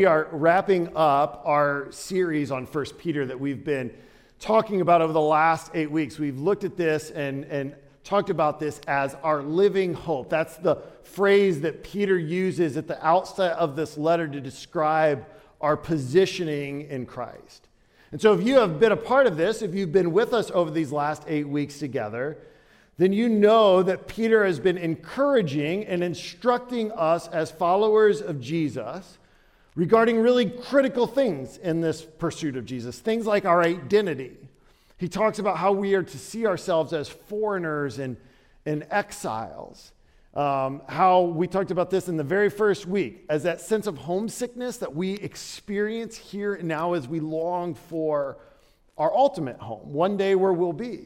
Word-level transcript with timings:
We 0.00 0.06
are 0.06 0.28
wrapping 0.30 0.92
up 0.94 1.42
our 1.44 1.90
series 1.90 2.52
on 2.52 2.66
First 2.66 2.96
Peter 2.98 3.26
that 3.26 3.40
we've 3.40 3.64
been 3.64 3.92
talking 4.38 4.80
about 4.80 5.02
over 5.02 5.12
the 5.12 5.20
last 5.20 5.72
eight 5.74 5.90
weeks. 5.90 6.20
We've 6.20 6.38
looked 6.38 6.62
at 6.62 6.76
this 6.76 7.10
and, 7.10 7.44
and 7.46 7.74
talked 8.04 8.30
about 8.30 8.60
this 8.60 8.80
as 8.86 9.16
our 9.24 9.42
living 9.42 9.94
hope. 9.94 10.30
That's 10.30 10.56
the 10.56 10.76
phrase 11.02 11.62
that 11.62 11.82
Peter 11.82 12.16
uses 12.16 12.76
at 12.76 12.86
the 12.86 13.04
outset 13.04 13.58
of 13.58 13.74
this 13.74 13.98
letter 13.98 14.28
to 14.28 14.40
describe 14.40 15.26
our 15.60 15.76
positioning 15.76 16.82
in 16.82 17.04
Christ. 17.04 17.66
And 18.12 18.20
so, 18.20 18.32
if 18.34 18.46
you 18.46 18.54
have 18.60 18.78
been 18.78 18.92
a 18.92 18.96
part 18.96 19.26
of 19.26 19.36
this, 19.36 19.62
if 19.62 19.74
you've 19.74 19.90
been 19.90 20.12
with 20.12 20.32
us 20.32 20.52
over 20.52 20.70
these 20.70 20.92
last 20.92 21.24
eight 21.26 21.48
weeks 21.48 21.80
together, 21.80 22.38
then 22.98 23.12
you 23.12 23.28
know 23.28 23.82
that 23.82 24.06
Peter 24.06 24.44
has 24.44 24.60
been 24.60 24.78
encouraging 24.78 25.86
and 25.86 26.04
instructing 26.04 26.92
us 26.92 27.26
as 27.26 27.50
followers 27.50 28.22
of 28.22 28.40
Jesus 28.40 29.17
regarding 29.78 30.18
really 30.18 30.50
critical 30.50 31.06
things 31.06 31.56
in 31.56 31.80
this 31.80 32.02
pursuit 32.02 32.56
of 32.56 32.64
Jesus, 32.64 32.98
things 32.98 33.26
like 33.26 33.44
our 33.44 33.62
identity. 33.62 34.36
He 34.96 35.08
talks 35.08 35.38
about 35.38 35.56
how 35.56 35.70
we 35.70 35.94
are 35.94 36.02
to 36.02 36.18
see 36.18 36.46
ourselves 36.46 36.92
as 36.92 37.08
foreigners 37.08 38.00
and, 38.00 38.16
and 38.66 38.84
exiles. 38.90 39.92
Um, 40.34 40.82
how 40.88 41.20
we 41.22 41.46
talked 41.46 41.70
about 41.70 41.90
this 41.90 42.08
in 42.08 42.16
the 42.16 42.24
very 42.24 42.50
first 42.50 42.86
week 42.86 43.24
as 43.28 43.44
that 43.44 43.60
sense 43.60 43.86
of 43.86 43.98
homesickness 43.98 44.78
that 44.78 44.96
we 44.96 45.12
experience 45.12 46.16
here 46.16 46.54
and 46.54 46.66
now 46.66 46.94
as 46.94 47.06
we 47.06 47.20
long 47.20 47.74
for 47.74 48.38
our 48.96 49.14
ultimate 49.14 49.60
home, 49.60 49.92
one 49.92 50.16
day 50.16 50.34
where 50.34 50.52
we'll 50.52 50.72
be. 50.72 51.04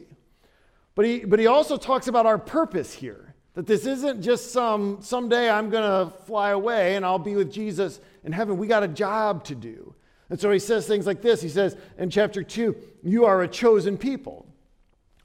But 0.95 1.05
he, 1.05 1.27
but 1.27 1.39
he 1.39 1.47
also 1.47 1.77
talks 1.77 2.09
about 2.09 2.25
our 2.25 2.39
purpose 2.39 2.95
here 2.95 3.32
that 3.55 3.67
this 3.67 3.87
isn't 3.87 4.23
just 4.23 4.51
some 4.53 4.99
someday 5.03 5.51
I'm 5.51 5.69
going 5.71 6.09
to 6.09 6.17
fly 6.25 6.51
away 6.51 6.97
and 6.97 7.05
I'll 7.05 7.19
be 7.19 7.37
with 7.37 7.53
Jesus 7.53 8.01
in 8.25 8.33
heaven. 8.33 8.57
We 8.57 8.67
got 8.67 8.83
a 8.83 8.89
job 8.89 9.45
to 9.45 9.55
do. 9.55 9.95
And 10.31 10.41
so 10.41 10.51
he 10.51 10.59
says 10.59 10.87
things 10.87 11.07
like 11.07 11.21
this. 11.21 11.43
He 11.43 11.51
says 11.51 11.77
in 11.99 12.09
chapter 12.09 12.43
2, 12.43 12.75
you 13.03 13.27
are 13.27 13.43
a 13.43 13.49
chosen 13.49 13.99
people, 13.99 14.47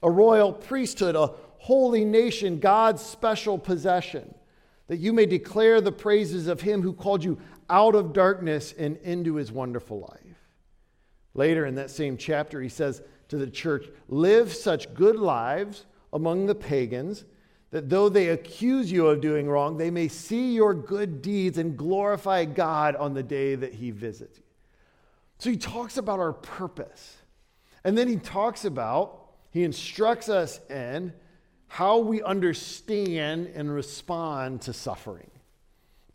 a 0.02 0.10
royal 0.10 0.52
priesthood, 0.52 1.16
a 1.16 1.32
holy 1.56 2.04
nation, 2.04 2.58
God's 2.58 3.02
special 3.02 3.58
possession, 3.58 4.34
that 4.88 4.98
you 4.98 5.14
may 5.14 5.24
declare 5.24 5.80
the 5.80 5.92
praises 5.92 6.46
of 6.46 6.60
him 6.60 6.82
who 6.82 6.92
called 6.92 7.24
you 7.24 7.38
out 7.70 7.94
of 7.94 8.12
darkness 8.12 8.74
and 8.76 8.98
into 8.98 9.36
his 9.36 9.50
wonderful 9.50 10.00
life. 10.00 10.36
Later 11.34 11.64
in 11.64 11.76
that 11.76 11.90
same 11.90 12.16
chapter, 12.16 12.60
he 12.60 12.68
says 12.68 13.02
to 13.28 13.38
the 13.38 13.46
church, 13.46 13.86
live 14.08 14.52
such 14.52 14.92
good 14.92 15.16
lives 15.16 15.86
among 16.12 16.46
the 16.46 16.54
pagans 16.54 17.24
that 17.70 17.88
though 17.88 18.08
they 18.08 18.28
accuse 18.28 18.90
you 18.90 19.08
of 19.08 19.20
doing 19.20 19.48
wrong, 19.48 19.76
they 19.76 19.90
may 19.90 20.08
see 20.08 20.54
your 20.54 20.74
good 20.74 21.20
deeds 21.20 21.58
and 21.58 21.76
glorify 21.76 22.44
God 22.44 22.96
on 22.96 23.14
the 23.14 23.22
day 23.22 23.54
that 23.54 23.74
He 23.74 23.90
visits 23.90 24.38
you. 24.38 24.44
So 25.38 25.50
he 25.50 25.56
talks 25.56 25.96
about 25.96 26.18
our 26.18 26.32
purpose. 26.32 27.16
And 27.84 27.96
then 27.96 28.08
he 28.08 28.16
talks 28.16 28.64
about, 28.64 29.30
he 29.50 29.64
instructs 29.64 30.28
us 30.28 30.60
in 30.68 31.12
how 31.68 31.98
we 31.98 32.22
understand 32.22 33.52
and 33.54 33.72
respond 33.72 34.62
to 34.62 34.72
suffering, 34.72 35.30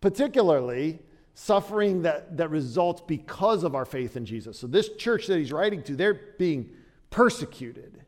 particularly 0.02 1.00
suffering 1.36 2.02
that, 2.04 2.38
that 2.38 2.50
results 2.50 3.02
because 3.08 3.64
of 3.64 3.76
our 3.76 3.86
faith 3.86 4.18
in 4.18 4.26
Jesus. 4.26 4.59
So, 4.59 4.68
this 4.68 4.90
church 4.98 5.28
that 5.28 5.38
he's 5.38 5.52
writing 5.52 5.81
to, 5.84 5.96
they're 5.96 6.20
being 6.38 6.72
persecuted. 7.09 8.03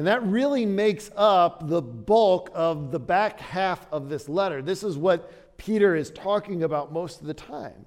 And 0.00 0.06
that 0.06 0.22
really 0.22 0.64
makes 0.64 1.10
up 1.14 1.68
the 1.68 1.82
bulk 1.82 2.50
of 2.54 2.90
the 2.90 2.98
back 2.98 3.38
half 3.38 3.86
of 3.92 4.08
this 4.08 4.30
letter. 4.30 4.62
This 4.62 4.82
is 4.82 4.96
what 4.96 5.58
Peter 5.58 5.94
is 5.94 6.10
talking 6.10 6.62
about 6.62 6.90
most 6.90 7.20
of 7.20 7.26
the 7.26 7.34
time. 7.34 7.84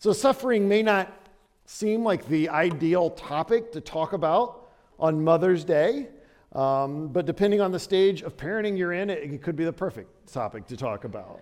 So, 0.00 0.12
suffering 0.12 0.68
may 0.68 0.82
not 0.82 1.30
seem 1.64 2.02
like 2.02 2.26
the 2.26 2.48
ideal 2.48 3.10
topic 3.10 3.70
to 3.70 3.80
talk 3.80 4.12
about 4.12 4.70
on 4.98 5.22
Mother's 5.22 5.62
Day, 5.62 6.08
um, 6.50 7.06
but 7.12 7.26
depending 7.26 7.60
on 7.60 7.70
the 7.70 7.78
stage 7.78 8.22
of 8.22 8.36
parenting 8.36 8.76
you're 8.76 8.94
in, 8.94 9.08
it, 9.08 9.18
it 9.22 9.40
could 9.40 9.54
be 9.54 9.64
the 9.64 9.72
perfect 9.72 10.26
topic 10.32 10.66
to 10.66 10.76
talk 10.76 11.04
about. 11.04 11.40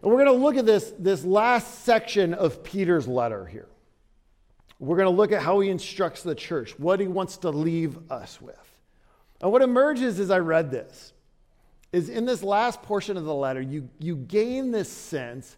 And 0.00 0.10
we're 0.10 0.24
going 0.24 0.34
to 0.34 0.42
look 0.42 0.56
at 0.56 0.64
this, 0.64 0.94
this 0.98 1.22
last 1.22 1.84
section 1.84 2.32
of 2.32 2.64
Peter's 2.64 3.06
letter 3.06 3.44
here. 3.44 3.68
We're 4.78 4.96
going 4.96 5.04
to 5.04 5.14
look 5.14 5.32
at 5.32 5.42
how 5.42 5.60
he 5.60 5.68
instructs 5.68 6.22
the 6.22 6.34
church, 6.34 6.78
what 6.78 6.98
he 6.98 7.06
wants 7.06 7.36
to 7.38 7.50
leave 7.50 7.98
us 8.10 8.40
with. 8.40 8.56
And 9.40 9.52
what 9.52 9.62
emerges 9.62 10.18
as 10.20 10.30
I 10.30 10.38
read 10.38 10.70
this 10.70 11.12
is 11.92 12.08
in 12.08 12.24
this 12.24 12.42
last 12.42 12.82
portion 12.82 13.16
of 13.16 13.24
the 13.24 13.34
letter, 13.34 13.60
you, 13.60 13.88
you 13.98 14.16
gain 14.16 14.70
this 14.70 14.90
sense 14.90 15.56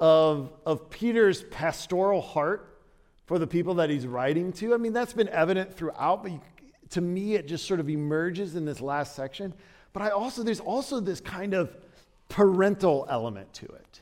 of, 0.00 0.52
of 0.64 0.90
Peter's 0.90 1.42
pastoral 1.44 2.20
heart 2.20 2.80
for 3.26 3.38
the 3.38 3.46
people 3.46 3.74
that 3.74 3.90
he's 3.90 4.06
writing 4.06 4.52
to. 4.52 4.74
I 4.74 4.76
mean, 4.76 4.92
that's 4.92 5.12
been 5.12 5.28
evident 5.28 5.74
throughout, 5.74 6.22
but 6.22 6.32
you, 6.32 6.40
to 6.90 7.00
me, 7.00 7.34
it 7.34 7.48
just 7.48 7.66
sort 7.66 7.80
of 7.80 7.88
emerges 7.88 8.54
in 8.56 8.64
this 8.64 8.80
last 8.80 9.16
section. 9.16 9.52
But 9.92 10.02
I 10.02 10.10
also, 10.10 10.42
there's 10.42 10.60
also 10.60 11.00
this 11.00 11.20
kind 11.20 11.54
of 11.54 11.76
parental 12.28 13.06
element 13.08 13.52
to 13.54 13.66
it, 13.66 14.00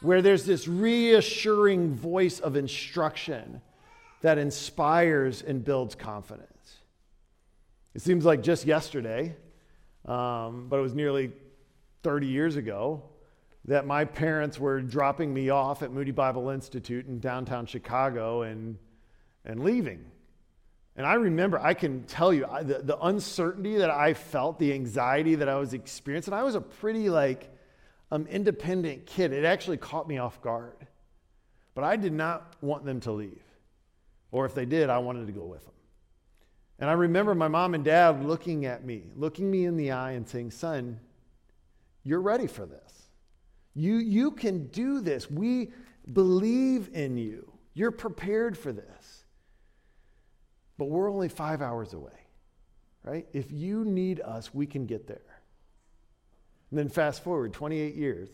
where 0.00 0.22
there's 0.22 0.44
this 0.44 0.68
reassuring 0.68 1.94
voice 1.94 2.40
of 2.40 2.56
instruction 2.56 3.60
that 4.22 4.38
inspires 4.38 5.42
and 5.42 5.64
builds 5.64 5.94
confidence. 5.94 6.55
It 7.96 8.02
seems 8.02 8.26
like 8.26 8.42
just 8.42 8.66
yesterday, 8.66 9.34
um, 10.04 10.66
but 10.68 10.76
it 10.76 10.82
was 10.82 10.94
nearly 10.94 11.32
30 12.02 12.26
years 12.26 12.56
ago, 12.56 13.02
that 13.64 13.86
my 13.86 14.04
parents 14.04 14.60
were 14.60 14.82
dropping 14.82 15.32
me 15.32 15.48
off 15.48 15.82
at 15.82 15.90
Moody 15.90 16.10
Bible 16.10 16.50
Institute 16.50 17.06
in 17.06 17.20
downtown 17.20 17.64
Chicago 17.64 18.42
and, 18.42 18.76
and 19.46 19.64
leaving. 19.64 20.04
And 20.94 21.06
I 21.06 21.14
remember, 21.14 21.58
I 21.58 21.72
can 21.72 22.02
tell 22.02 22.34
you, 22.34 22.44
I, 22.44 22.64
the, 22.64 22.80
the 22.82 22.98
uncertainty 22.98 23.78
that 23.78 23.88
I 23.88 24.12
felt, 24.12 24.58
the 24.58 24.74
anxiety 24.74 25.34
that 25.36 25.48
I 25.48 25.56
was 25.56 25.72
experiencing. 25.72 26.34
I 26.34 26.42
was 26.42 26.54
a 26.54 26.60
pretty 26.60 27.08
like 27.08 27.50
um, 28.12 28.26
independent 28.26 29.06
kid. 29.06 29.32
It 29.32 29.46
actually 29.46 29.78
caught 29.78 30.06
me 30.06 30.18
off 30.18 30.42
guard. 30.42 30.86
But 31.74 31.84
I 31.84 31.96
did 31.96 32.12
not 32.12 32.56
want 32.60 32.84
them 32.84 33.00
to 33.00 33.12
leave. 33.12 33.42
Or 34.32 34.44
if 34.44 34.54
they 34.54 34.66
did, 34.66 34.90
I 34.90 34.98
wanted 34.98 35.28
to 35.28 35.32
go 35.32 35.46
with 35.46 35.64
them. 35.64 35.72
And 36.78 36.90
I 36.90 36.92
remember 36.92 37.34
my 37.34 37.48
mom 37.48 37.74
and 37.74 37.84
dad 37.84 38.24
looking 38.24 38.66
at 38.66 38.84
me, 38.84 39.04
looking 39.16 39.50
me 39.50 39.64
in 39.64 39.76
the 39.76 39.92
eye 39.92 40.12
and 40.12 40.28
saying, 40.28 40.50
Son, 40.50 41.00
you're 42.02 42.20
ready 42.20 42.46
for 42.46 42.66
this. 42.66 43.08
You, 43.74 43.96
you 43.96 44.30
can 44.30 44.66
do 44.68 45.00
this. 45.00 45.30
We 45.30 45.72
believe 46.12 46.90
in 46.92 47.16
you. 47.16 47.50
You're 47.74 47.90
prepared 47.90 48.56
for 48.56 48.72
this. 48.72 49.24
But 50.78 50.86
we're 50.86 51.10
only 51.10 51.28
five 51.28 51.62
hours 51.62 51.94
away, 51.94 52.18
right? 53.02 53.26
If 53.32 53.50
you 53.50 53.84
need 53.84 54.20
us, 54.20 54.52
we 54.52 54.66
can 54.66 54.86
get 54.86 55.06
there. 55.06 55.42
And 56.70 56.78
then 56.78 56.88
fast 56.88 57.24
forward 57.24 57.54
28 57.54 57.94
years 57.94 58.28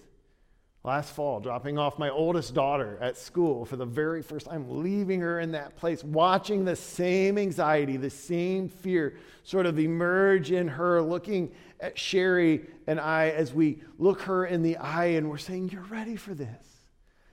last 0.84 1.14
fall, 1.14 1.38
dropping 1.38 1.78
off 1.78 1.98
my 1.98 2.10
oldest 2.10 2.54
daughter 2.54 2.98
at 3.00 3.16
school 3.16 3.64
for 3.64 3.76
the 3.76 3.86
very 3.86 4.22
first 4.22 4.46
time, 4.46 4.82
leaving 4.82 5.20
her 5.20 5.38
in 5.38 5.52
that 5.52 5.76
place, 5.76 6.02
watching 6.02 6.64
the 6.64 6.74
same 6.74 7.38
anxiety, 7.38 7.96
the 7.96 8.10
same 8.10 8.68
fear 8.68 9.16
sort 9.44 9.66
of 9.66 9.78
emerge 9.78 10.50
in 10.50 10.68
her, 10.68 11.00
looking 11.00 11.52
at 11.80 11.98
Sherry 11.98 12.66
and 12.86 13.00
I 13.00 13.30
as 13.30 13.52
we 13.52 13.80
look 13.98 14.22
her 14.22 14.46
in 14.46 14.62
the 14.62 14.76
eye 14.76 15.06
and 15.06 15.28
we're 15.30 15.38
saying, 15.38 15.70
You're 15.70 15.82
ready 15.82 16.16
for 16.16 16.34
this. 16.34 16.66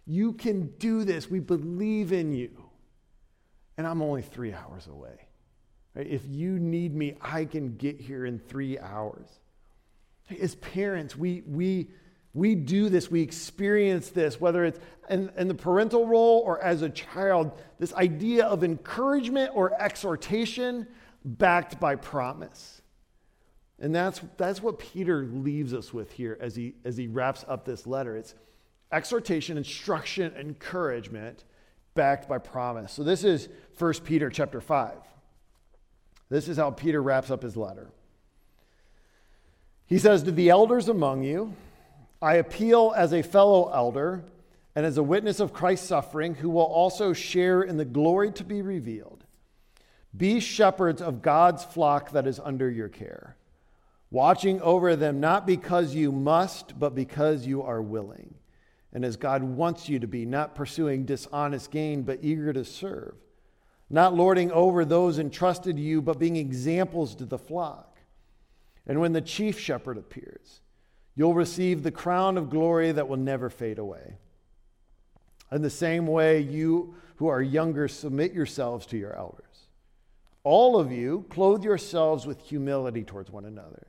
You 0.06 0.34
can 0.34 0.68
do 0.78 1.04
this. 1.04 1.30
We 1.30 1.40
believe 1.40 2.12
in 2.12 2.34
you. 2.34 2.52
And 3.78 3.86
I'm 3.86 4.02
only 4.02 4.24
three 4.24 4.54
hours 4.54 4.88
away. 4.88 5.28
If 5.96 6.22
you 6.28 6.60
need 6.60 6.96
me, 6.96 7.16
I 7.22 7.46
can 7.46 7.76
get 7.78 8.00
here 8.00 8.26
in 8.26 8.40
three 8.40 8.80
hours. 8.80 9.28
As 10.42 10.56
parents, 10.56 11.16
we, 11.16 11.44
we, 11.48 11.90
we 12.34 12.56
do 12.56 12.90
this, 12.90 13.10
we 13.10 13.22
experience 13.22 14.10
this, 14.10 14.40
whether 14.40 14.64
it's 14.64 14.80
in, 15.10 15.32
in, 15.36 15.48
the 15.48 15.56
parental 15.56 16.06
role 16.06 16.44
or 16.46 16.64
as 16.64 16.84
a 16.84 16.90
child, 16.90 17.52
this 17.80 17.94
idea 17.96 18.46
of 18.46 18.64
encouragement 18.64 19.52
or 19.56 19.74
exhortation 19.82 20.88
backed 21.26 21.80
by 21.80 21.96
promise. 21.96 22.82
And 23.80 23.96
that's, 23.96 24.22
that's 24.38 24.62
what 24.62 24.78
Peter 24.78 25.26
leaves 25.26 25.74
us 25.74 25.92
with 25.94 26.12
here 26.12 26.38
as 26.40 26.56
he, 26.56 26.76
as 26.86 26.98
he 26.98 27.08
wraps 27.08 27.46
up 27.48 27.66
this 27.66 27.88
letter. 27.88 28.16
It's 28.16 28.36
exhortation, 28.92 29.58
instruction, 29.58 30.34
encouragement 30.36 31.46
backed 31.96 32.30
by 32.30 32.38
promise. 32.38 32.94
So 32.94 33.04
this 33.04 33.24
is 33.24 33.50
1 33.78 33.94
Peter 34.04 34.30
chapter 34.30 34.62
5. 34.62 34.92
This 36.30 36.48
is 36.48 36.58
how 36.58 36.72
Peter 36.72 37.02
wraps 37.02 37.32
up 37.32 37.42
his 37.42 37.58
letter. 37.58 37.90
He 39.88 39.98
says, 39.98 40.24
To 40.24 40.32
the 40.32 40.50
elders 40.50 40.88
among 40.88 41.24
you, 41.24 41.56
I 42.22 42.36
appeal 42.36 42.94
as 42.96 43.14
a 43.14 43.22
fellow 43.22 43.72
elder 43.74 44.26
and 44.76 44.86
as 44.86 44.98
a 44.98 45.04
witness 45.04 45.40
of 45.40 45.54
Christ's 45.54 45.88
suffering, 45.88 46.36
who 46.36 46.50
will 46.50 46.62
also 46.62 47.14
share 47.14 47.62
in 47.62 47.78
the 47.78 47.86
glory 47.86 48.32
to 48.34 48.44
be 48.44 48.62
revealed. 48.62 49.26
Be 50.16 50.40
shepherds 50.40 51.02
of 51.02 51.22
God's 51.22 51.64
flock 51.64 52.12
that 52.12 52.28
is 52.28 52.40
under 52.40 52.70
your 52.70 52.90
care, 52.90 53.36
watching 54.12 54.62
over 54.62 54.96
them 54.96 55.20
not 55.20 55.46
because 55.46 55.94
you 55.96 56.12
must, 56.12 56.80
but 56.80 56.96
because 56.96 57.46
you 57.46 57.62
are 57.62 57.82
willing, 57.82 58.36
and 58.92 59.06
as 59.06 59.18
God 59.18 59.44
wants 59.44 59.88
you 59.88 60.00
to 60.00 60.08
be, 60.08 60.26
not 60.26 60.56
pursuing 60.56 61.06
dishonest 61.06 61.72
gain, 61.72 62.04
but 62.04 62.20
eager 62.22 62.52
to 62.54 62.66
serve, 62.66 63.16
not 63.90 64.16
lording 64.16 64.52
over 64.52 64.84
those 64.84 65.20
entrusted 65.20 65.76
to 65.76 65.82
you, 65.82 66.02
but 66.02 66.20
being 66.20 66.36
examples 66.36 67.16
to 67.16 67.26
the 67.26 67.38
flock. 67.38 68.00
And 68.88 69.00
when 69.00 69.14
the 69.14 69.22
chief 69.22 69.60
shepherd 69.60 69.98
appears, 69.98 70.62
you'll 71.20 71.34
receive 71.34 71.84
the 71.84 71.92
crown 71.92 72.38
of 72.38 72.50
glory 72.50 72.94
that 72.94 73.10
will 73.10 73.18
never 73.18 73.50
fade 73.50 73.78
away. 73.78 74.16
In 75.52 75.62
the 75.62 75.70
same 75.70 76.08
way, 76.08 76.40
you 76.40 76.96
who 77.18 77.28
are 77.28 77.42
younger, 77.42 77.90
submit 77.90 78.32
yourselves 78.32 78.86
to 78.86 78.98
your 78.98 79.14
elders. 79.18 79.68
All 80.46 80.80
of 80.80 80.94
you, 80.94 81.26
clothe 81.30 81.66
yourselves 81.66 82.26
with 82.26 82.40
humility 82.40 83.04
towards 83.04 83.30
one 83.30 83.44
another, 83.44 83.88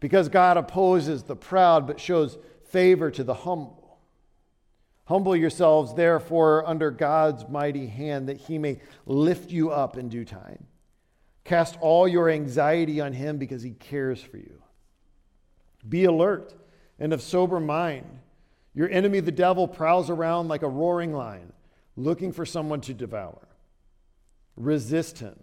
because 0.00 0.30
God 0.30 0.56
opposes 0.56 1.22
the 1.22 1.36
proud, 1.36 1.86
but 1.86 2.00
shows 2.00 2.38
favor 2.70 3.10
to 3.10 3.22
the 3.22 3.34
humble. 3.34 3.98
Humble 5.04 5.36
yourselves, 5.36 5.92
therefore, 5.92 6.66
under 6.66 6.90
God's 6.90 7.46
mighty 7.46 7.88
hand, 7.88 8.26
that 8.30 8.38
he 8.38 8.56
may 8.56 8.80
lift 9.04 9.50
you 9.50 9.70
up 9.70 9.98
in 9.98 10.08
due 10.08 10.24
time. 10.24 10.64
Cast 11.44 11.76
all 11.82 12.08
your 12.08 12.30
anxiety 12.30 13.02
on 13.02 13.12
him 13.12 13.36
because 13.36 13.62
he 13.62 13.72
cares 13.72 14.22
for 14.22 14.38
you. 14.38 14.62
Be 15.86 16.04
alert 16.04 16.54
and 16.98 17.12
of 17.12 17.22
sober 17.22 17.60
mind. 17.60 18.06
Your 18.74 18.88
enemy, 18.90 19.20
the 19.20 19.32
devil, 19.32 19.66
prowls 19.66 20.10
around 20.10 20.48
like 20.48 20.62
a 20.62 20.68
roaring 20.68 21.12
lion, 21.12 21.52
looking 21.96 22.32
for 22.32 22.46
someone 22.46 22.80
to 22.82 22.94
devour. 22.94 23.48
Resist 24.56 25.18
him, 25.18 25.38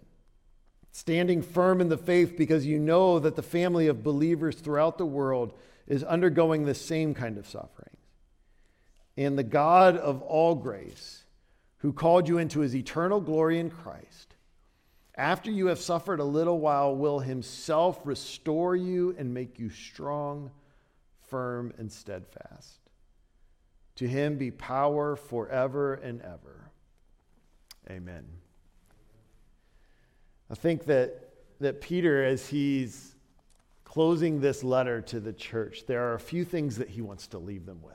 standing 0.92 1.42
firm 1.42 1.80
in 1.80 1.88
the 1.88 1.98
faith 1.98 2.36
because 2.36 2.66
you 2.66 2.78
know 2.78 3.18
that 3.18 3.36
the 3.36 3.42
family 3.42 3.86
of 3.86 4.02
believers 4.02 4.56
throughout 4.56 4.98
the 4.98 5.06
world 5.06 5.52
is 5.86 6.02
undergoing 6.04 6.64
the 6.64 6.74
same 6.74 7.14
kind 7.14 7.38
of 7.38 7.46
suffering. 7.46 7.96
And 9.16 9.38
the 9.38 9.42
God 9.42 9.96
of 9.96 10.22
all 10.22 10.54
grace, 10.54 11.24
who 11.78 11.92
called 11.92 12.28
you 12.28 12.38
into 12.38 12.60
his 12.60 12.74
eternal 12.74 13.20
glory 13.20 13.58
in 13.58 13.70
Christ, 13.70 14.35
after 15.16 15.50
you 15.50 15.66
have 15.66 15.78
suffered 15.78 16.20
a 16.20 16.24
little 16.24 16.58
while, 16.58 16.94
will 16.94 17.20
himself 17.20 18.00
restore 18.04 18.76
you 18.76 19.14
and 19.18 19.32
make 19.32 19.58
you 19.58 19.70
strong, 19.70 20.50
firm, 21.28 21.72
and 21.78 21.90
steadfast. 21.90 22.78
To 23.96 24.06
him 24.06 24.36
be 24.36 24.50
power 24.50 25.16
forever 25.16 25.94
and 25.94 26.20
ever. 26.20 26.70
Amen. 27.90 28.26
I 30.50 30.54
think 30.54 30.84
that, 30.84 31.30
that 31.60 31.80
Peter, 31.80 32.22
as 32.22 32.46
he's 32.46 33.14
closing 33.84 34.40
this 34.40 34.62
letter 34.62 35.00
to 35.00 35.18
the 35.18 35.32
church, 35.32 35.84
there 35.86 36.10
are 36.10 36.14
a 36.14 36.20
few 36.20 36.44
things 36.44 36.76
that 36.76 36.90
he 36.90 37.00
wants 37.00 37.28
to 37.28 37.38
leave 37.38 37.64
them 37.64 37.80
with. 37.82 37.94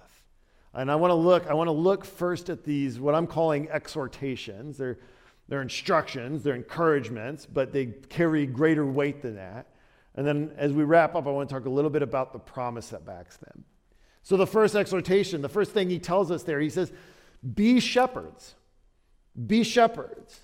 And 0.74 0.90
I 0.90 0.96
want 0.96 1.12
to 1.12 1.16
look, 1.16 1.48
I 1.48 1.54
want 1.54 1.68
to 1.68 1.74
look 1.74 2.04
first 2.04 2.50
at 2.50 2.64
these, 2.64 3.00
what 3.00 3.14
I'm 3.14 3.28
calling 3.28 3.70
exhortations. 3.70 4.78
They're, 4.78 4.98
they're 5.52 5.62
instructions, 5.62 6.44
they're 6.44 6.56
encouragements, 6.56 7.46
but 7.46 7.74
they 7.74 7.88
carry 7.88 8.46
greater 8.46 8.86
weight 8.86 9.22
than 9.22 9.36
that. 9.36 9.68
And 10.16 10.26
then 10.26 10.54
as 10.56 10.72
we 10.72 10.86
wrap 10.86 11.14
up, 11.14 11.28
I 11.28 11.30
want 11.30 11.50
to 11.50 11.54
talk 11.54 11.66
a 11.66 11.70
little 11.70 11.90
bit 11.90 12.02
about 12.02 12.32
the 12.32 12.40
promise 12.40 12.88
that 12.92 13.06
backs 13.06 13.36
them. 13.36 13.66
So, 14.24 14.38
the 14.38 14.48
first 14.48 14.76
exhortation, 14.76 15.42
the 15.42 15.50
first 15.50 15.72
thing 15.72 15.90
he 15.90 16.00
tells 16.00 16.32
us 16.32 16.44
there, 16.44 16.62
he 16.62 16.70
says, 16.70 16.94
Be 17.54 17.82
shepherds. 17.82 18.56
Be 19.46 19.66
shepherds. 19.66 20.40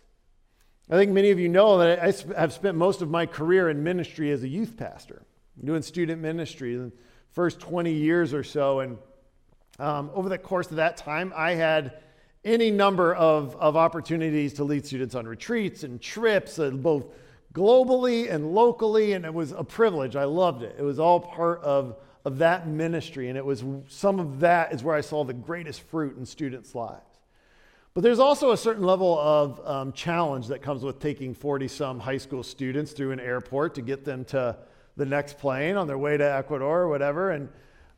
I 0.89 0.95
think 0.97 1.13
many 1.13 1.31
of 1.31 1.39
you 1.39 1.47
know 1.47 1.77
that 1.77 1.99
I 2.01 2.37
have 2.37 2.51
spent 2.51 2.75
most 2.75 3.01
of 3.01 3.09
my 3.09 3.25
career 3.25 3.69
in 3.69 3.83
ministry 3.83 4.29
as 4.31 4.43
a 4.43 4.49
youth 4.49 4.75
pastor 4.75 5.21
doing 5.63 5.83
student 5.83 6.21
ministry 6.21 6.75
the 6.75 6.91
first 7.31 7.61
20 7.61 7.93
years 7.93 8.33
or 8.33 8.43
so. 8.43 8.81
And 8.81 8.97
um, 9.79 10.11
over 10.13 10.27
the 10.27 10.37
course 10.37 10.69
of 10.69 10.75
that 10.75 10.97
time, 10.97 11.31
I 11.33 11.51
had 11.53 11.99
any 12.47 12.71
number 12.71 13.13
of, 13.13 13.55
of 13.57 13.75
opportunities 13.75 14.53
to 14.53 14.63
lead 14.63 14.85
students 14.85 15.13
on 15.15 15.27
retreats 15.27 15.83
and 15.83 16.01
trips, 16.01 16.57
uh, 16.57 16.69
both 16.69 17.05
globally 17.53 18.31
and 18.31 18.53
locally. 18.53 19.13
And 19.13 19.25
it 19.25 19.33
was 19.33 19.51
a 19.51 19.63
privilege. 19.63 20.15
I 20.15 20.23
loved 20.23 20.63
it. 20.63 20.75
It 20.79 20.83
was 20.83 20.97
all 20.97 21.19
part 21.19 21.61
of, 21.61 21.97
of 22.23 22.37
that 22.37 22.67
ministry. 22.67 23.29
And 23.29 23.37
it 23.37 23.45
was 23.45 23.63
some 23.89 24.19
of 24.19 24.39
that 24.39 24.73
is 24.73 24.83
where 24.83 24.95
I 24.95 25.01
saw 25.01 25.23
the 25.23 25.33
greatest 25.33 25.81
fruit 25.81 26.17
in 26.17 26.25
students' 26.25 26.73
lives. 26.73 27.01
But 27.93 28.03
there's 28.03 28.19
also 28.19 28.51
a 28.51 28.57
certain 28.57 28.83
level 28.83 29.19
of 29.19 29.59
um, 29.65 29.91
challenge 29.91 30.47
that 30.47 30.61
comes 30.61 30.83
with 30.83 30.99
taking 30.99 31.33
40 31.33 31.67
some 31.67 31.99
high 31.99 32.17
school 32.17 32.43
students 32.43 32.91
through 32.93 33.11
an 33.11 33.19
airport 33.19 33.75
to 33.75 33.81
get 33.81 34.05
them 34.05 34.23
to 34.25 34.55
the 34.95 35.05
next 35.05 35.39
plane 35.39 35.75
on 35.75 35.87
their 35.87 35.97
way 35.97 36.15
to 36.15 36.23
Ecuador 36.23 36.81
or 36.81 36.89
whatever. 36.89 37.31
And, 37.31 37.49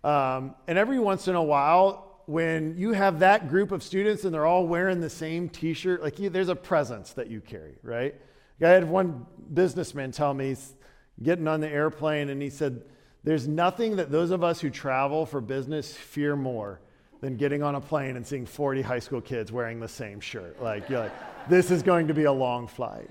um, 0.04 0.56
and 0.68 0.78
every 0.78 1.00
once 1.00 1.28
in 1.28 1.36
a 1.36 1.44
while, 1.44 2.09
when 2.30 2.78
you 2.78 2.94
have 2.94 3.22
that 3.22 3.50
group 3.50 3.72
of 3.72 3.82
students 3.82 4.24
and 4.24 4.32
they're 4.32 4.46
all 4.46 4.68
wearing 4.68 5.02
the 5.02 5.10
same 5.10 5.50
t 5.50 5.74
shirt, 5.74 6.04
like 6.04 6.20
you, 6.20 6.30
there's 6.30 6.50
a 6.50 6.56
presence 6.56 7.14
that 7.14 7.28
you 7.28 7.42
carry, 7.42 7.80
right? 7.82 8.14
I 8.62 8.68
had 8.68 8.88
one 8.88 9.26
businessman 9.52 10.12
tell 10.12 10.36
me, 10.36 10.50
he's 10.50 10.76
getting 11.24 11.48
on 11.48 11.60
the 11.60 11.68
airplane, 11.68 12.30
and 12.30 12.40
he 12.40 12.52
said, 12.52 12.84
There's 13.24 13.48
nothing 13.48 13.96
that 13.96 14.12
those 14.12 14.30
of 14.30 14.44
us 14.44 14.62
who 14.62 14.70
travel 14.70 15.26
for 15.26 15.42
business 15.42 15.92
fear 15.92 16.36
more 16.36 16.82
than 17.20 17.36
getting 17.36 17.64
on 17.64 17.74
a 17.74 17.82
plane 17.82 18.16
and 18.16 18.26
seeing 18.26 18.46
40 18.46 18.84
high 18.84 19.00
school 19.00 19.22
kids 19.22 19.52
wearing 19.52 19.80
the 19.80 19.88
same 19.88 20.20
shirt. 20.20 20.62
Like, 20.62 20.88
you're 20.88 21.00
like, 21.00 21.50
this 21.50 21.72
is 21.72 21.82
going 21.82 22.10
to 22.10 22.14
be 22.14 22.26
a 22.26 22.32
long 22.32 22.68
flight. 22.68 23.10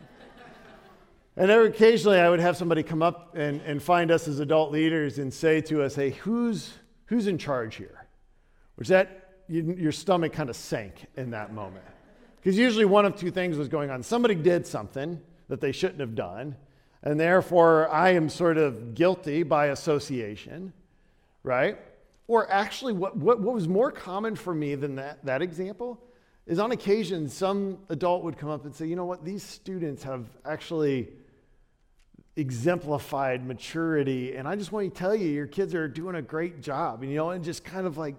And 1.37 1.51
occasionally 1.51 2.19
I 2.19 2.29
would 2.31 2.41
have 2.41 2.57
somebody 2.57 2.85
come 2.85 3.03
up 3.03 3.35
and, 3.37 3.61
and 3.63 3.83
find 3.83 4.13
us 4.13 4.29
as 4.29 4.39
adult 4.39 4.71
leaders 4.71 5.19
and 5.19 5.35
say 5.35 5.61
to 5.63 5.83
us, 5.83 5.97
hey, 5.97 6.11
who's, 6.11 6.73
who's 7.07 7.27
in 7.27 7.37
charge 7.37 7.75
here? 7.75 8.08
Which 8.79 8.89
that, 8.89 9.43
you, 9.49 9.75
your 9.77 9.91
stomach 9.91 10.33
kind 10.33 10.49
of 10.49 10.55
sank 10.55 11.07
in 11.17 11.31
that 11.33 11.53
moment. 11.53 11.85
Because 12.37 12.57
usually 12.57 12.85
one 12.85 13.05
of 13.05 13.17
two 13.17 13.33
things 13.33 13.59
was 13.59 13.67
going 13.67 13.91
on. 13.91 14.05
Somebody 14.05 14.37
did 14.37 14.69
something 14.69 15.21
that 15.49 15.61
they 15.61 15.73
shouldn't 15.73 15.99
have 15.99 16.15
done, 16.15 16.55
and 17.03 17.19
therefore 17.19 17.91
I 17.91 18.11
am 18.11 18.29
sort 18.29 18.57
of 18.57 18.95
guilty 18.95 19.43
by 19.43 19.67
association, 19.67 20.73
right? 21.43 21.77
Or 22.29 22.49
actually, 22.53 22.93
what, 22.93 23.17
what, 23.17 23.41
what 23.41 23.53
was 23.53 23.67
more 23.67 23.91
common 23.91 24.37
for 24.37 24.55
me 24.55 24.77
than 24.77 24.95
that, 24.95 25.25
that 25.25 25.43
example 25.43 26.01
is 26.47 26.61
on 26.61 26.71
occasion 26.71 27.29
some 27.29 27.79
adult 27.89 28.23
would 28.23 28.39
come 28.39 28.49
up 28.49 28.65
and 28.65 28.73
say, 28.73 28.87
you 28.87 28.95
know 28.95 29.07
what, 29.07 29.25
these 29.25 29.43
students 29.43 30.05
have 30.05 30.25
actually 30.45 31.09
exemplified 32.37 33.45
maturity. 33.45 34.37
And 34.37 34.47
I 34.47 34.55
just 34.55 34.71
want 34.71 34.95
to 34.95 34.97
tell 34.97 35.17
you, 35.17 35.27
your 35.27 35.49
kids 35.49 35.75
are 35.75 35.89
doing 35.89 36.15
a 36.15 36.23
great 36.23 36.63
job. 36.63 37.03
And, 37.03 37.11
you 37.11 37.17
know, 37.17 37.31
and 37.31 37.43
just 37.43 37.65
kind 37.65 37.85
of 37.85 37.99
like 37.99 38.15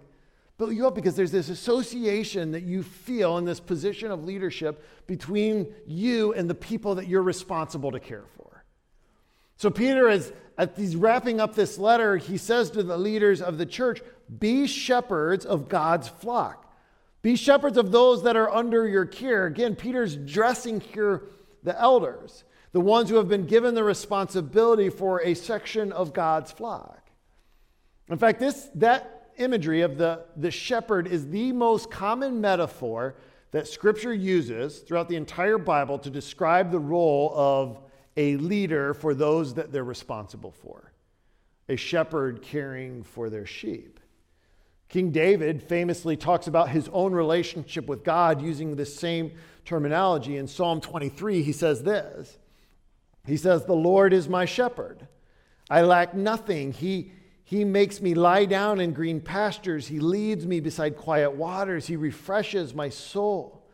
build 0.59 0.75
you 0.75 0.85
up 0.85 0.93
because 0.93 1.15
there's 1.15 1.31
this 1.31 1.49
association 1.49 2.51
that 2.51 2.61
you 2.61 2.83
feel 2.83 3.37
in 3.37 3.45
this 3.45 3.59
position 3.59 4.11
of 4.11 4.25
leadership 4.25 4.85
between 5.07 5.73
you 5.87 6.33
and 6.33 6.47
the 6.47 6.53
people 6.53 6.95
that 6.95 7.07
you're 7.07 7.23
responsible 7.23 7.91
to 7.91 7.99
care 7.99 8.25
for. 8.37 8.63
So 9.57 9.71
Peter 9.71 10.07
is 10.07 10.31
as 10.57 10.69
he's 10.75 10.95
wrapping 10.95 11.39
up 11.39 11.55
this 11.55 11.77
letter, 11.77 12.17
he 12.17 12.37
says 12.37 12.69
to 12.71 12.83
the 12.83 12.97
leaders 12.97 13.41
of 13.41 13.57
the 13.57 13.65
church, 13.65 14.01
be 14.37 14.67
shepherds 14.67 15.45
of 15.45 15.69
God's 15.69 16.09
flock. 16.09 16.71
Be 17.21 17.37
shepherds 17.37 17.77
of 17.77 17.91
those 17.91 18.23
that 18.23 18.35
are 18.35 18.49
under 18.53 18.87
your 18.87 19.05
care. 19.05 19.45
Again, 19.45 19.75
Peter's 19.75 20.15
dressing 20.15 20.81
here 20.81 21.23
the 21.63 21.79
elders 21.79 22.43
the 22.71 22.81
ones 22.81 23.09
who 23.09 23.15
have 23.15 23.27
been 23.27 23.45
given 23.45 23.73
the 23.73 23.83
responsibility 23.83 24.89
for 24.89 25.21
a 25.23 25.33
section 25.33 25.91
of 25.91 26.13
God's 26.13 26.51
flock. 26.51 27.09
In 28.09 28.17
fact, 28.17 28.39
this, 28.39 28.69
that 28.75 29.18
imagery 29.39 29.81
of 29.81 29.97
the, 29.97 30.25
the 30.35 30.51
shepherd 30.51 31.07
is 31.07 31.29
the 31.29 31.51
most 31.51 31.89
common 31.89 32.39
metaphor 32.39 33.15
that 33.51 33.67
Scripture 33.67 34.13
uses 34.13 34.79
throughout 34.79 35.09
the 35.09 35.15
entire 35.15 35.57
Bible 35.57 35.97
to 35.99 36.09
describe 36.09 36.71
the 36.71 36.79
role 36.79 37.31
of 37.35 37.79
a 38.15 38.35
leader 38.37 38.93
for 38.93 39.13
those 39.13 39.55
that 39.55 39.71
they're 39.71 39.83
responsible 39.83 40.51
for, 40.51 40.91
a 41.67 41.75
shepherd 41.75 42.41
caring 42.41 43.03
for 43.03 43.29
their 43.29 43.45
sheep. 43.45 43.99
King 44.89 45.11
David 45.11 45.61
famously 45.61 46.17
talks 46.17 46.47
about 46.47 46.69
his 46.69 46.89
own 46.89 47.13
relationship 47.13 47.87
with 47.87 48.03
God 48.03 48.41
using 48.41 48.75
this 48.75 48.95
same 48.95 49.31
terminology. 49.63 50.37
In 50.37 50.47
Psalm 50.47 50.81
23, 50.81 51.43
he 51.43 51.51
says 51.51 51.83
this 51.83 52.37
he 53.25 53.37
says, 53.37 53.65
The 53.65 53.73
Lord 53.73 54.13
is 54.13 54.27
my 54.27 54.45
shepherd. 54.45 55.07
I 55.69 55.83
lack 55.83 56.15
nothing. 56.15 56.71
He, 56.71 57.11
he 57.49 57.65
makes 57.65 57.99
me 57.99 58.13
lie 58.13 58.45
down 58.45 58.79
in 58.79 58.93
green 58.93 59.19
pastures. 59.19 59.87
He 59.87 59.99
leads 59.99 60.45
me 60.45 60.59
beside 60.59 60.95
quiet 60.95 61.31
waters. 61.31 61.87
He 61.87 61.95
refreshes 61.95 62.75
my 62.75 62.89
soul. 62.89 63.65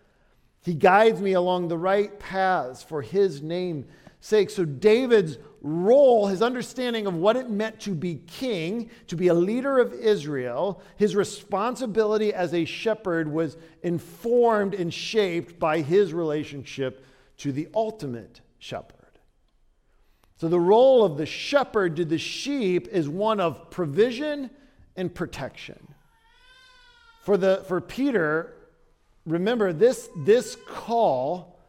He 0.61 0.73
guides 0.73 1.19
me 1.19 1.33
along 1.33 1.67
the 1.67 1.77
right 1.77 2.17
paths 2.17 2.83
for 2.83 3.01
his 3.01 3.41
name's 3.41 3.85
sake. 4.21 4.49
So, 4.49 4.63
David's 4.63 5.39
role, 5.61 6.27
his 6.27 6.41
understanding 6.41 7.05
of 7.05 7.15
what 7.15 7.35
it 7.35 7.49
meant 7.49 7.81
to 7.81 7.91
be 7.91 8.21
king, 8.27 8.91
to 9.07 9.17
be 9.17 9.27
a 9.27 9.33
leader 9.33 9.77
of 9.77 9.91
Israel, 9.91 10.81
his 10.95 11.13
responsibility 11.13 12.33
as 12.33 12.53
a 12.53 12.63
shepherd 12.63 13.29
was 13.29 13.57
informed 13.83 14.73
and 14.73 14.93
shaped 14.93 15.59
by 15.59 15.81
his 15.81 16.13
relationship 16.13 17.05
to 17.39 17.51
the 17.51 17.67
ultimate 17.75 18.39
shepherd. 18.57 19.04
So, 20.37 20.49
the 20.49 20.59
role 20.59 21.05
of 21.05 21.17
the 21.17 21.25
shepherd 21.25 21.95
to 21.95 22.05
the 22.05 22.17
sheep 22.17 22.89
is 22.89 23.07
one 23.07 23.39
of 23.39 23.69
provision 23.69 24.49
and 24.95 25.13
protection. 25.13 25.87
For, 27.21 27.37
the, 27.37 27.63
for 27.67 27.79
Peter, 27.79 28.53
remember 29.25 29.71
this, 29.71 30.09
this 30.25 30.57
call 30.67 31.59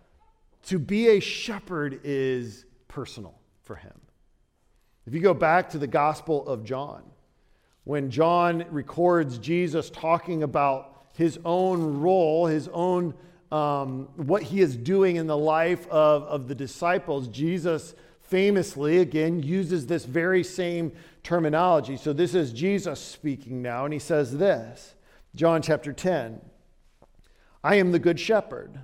to 0.64 0.78
be 0.78 1.08
a 1.08 1.20
shepherd 1.20 2.00
is 2.02 2.64
personal 2.88 3.38
for 3.62 3.76
him. 3.76 4.00
If 5.06 5.14
you 5.14 5.20
go 5.20 5.34
back 5.34 5.70
to 5.70 5.78
the 5.78 5.86
Gospel 5.86 6.46
of 6.48 6.64
John, 6.64 7.04
when 7.84 8.10
John 8.10 8.64
records 8.70 9.38
Jesus 9.38 9.90
talking 9.90 10.42
about 10.42 11.04
his 11.14 11.38
own 11.44 12.00
role, 12.00 12.46
his 12.46 12.68
own, 12.72 13.14
um, 13.52 14.08
what 14.16 14.42
he 14.42 14.60
is 14.60 14.76
doing 14.76 15.16
in 15.16 15.28
the 15.28 15.36
life 15.36 15.86
of, 15.86 16.24
of 16.24 16.48
the 16.48 16.54
disciples, 16.54 17.28
Jesus 17.28 17.94
famously, 18.28 18.98
again, 18.98 19.42
uses 19.42 19.86
this 19.86 20.04
very 20.04 20.42
same 20.42 20.92
terminology. 21.22 21.96
So 21.96 22.12
this 22.12 22.34
is 22.34 22.52
Jesus 22.52 23.00
speaking 23.00 23.62
now, 23.62 23.84
and 23.84 23.92
he 23.92 24.00
says 24.00 24.36
this 24.38 24.94
John 25.34 25.62
chapter 25.62 25.92
10 25.92 26.40
I 27.62 27.76
am 27.76 27.92
the 27.92 27.98
good 27.98 28.20
shepherd. 28.20 28.78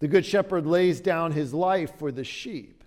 The 0.00 0.08
good 0.08 0.24
shepherd 0.24 0.66
lays 0.66 1.00
down 1.00 1.32
his 1.32 1.52
life 1.52 1.98
for 1.98 2.12
the 2.12 2.24
sheep. 2.24 2.84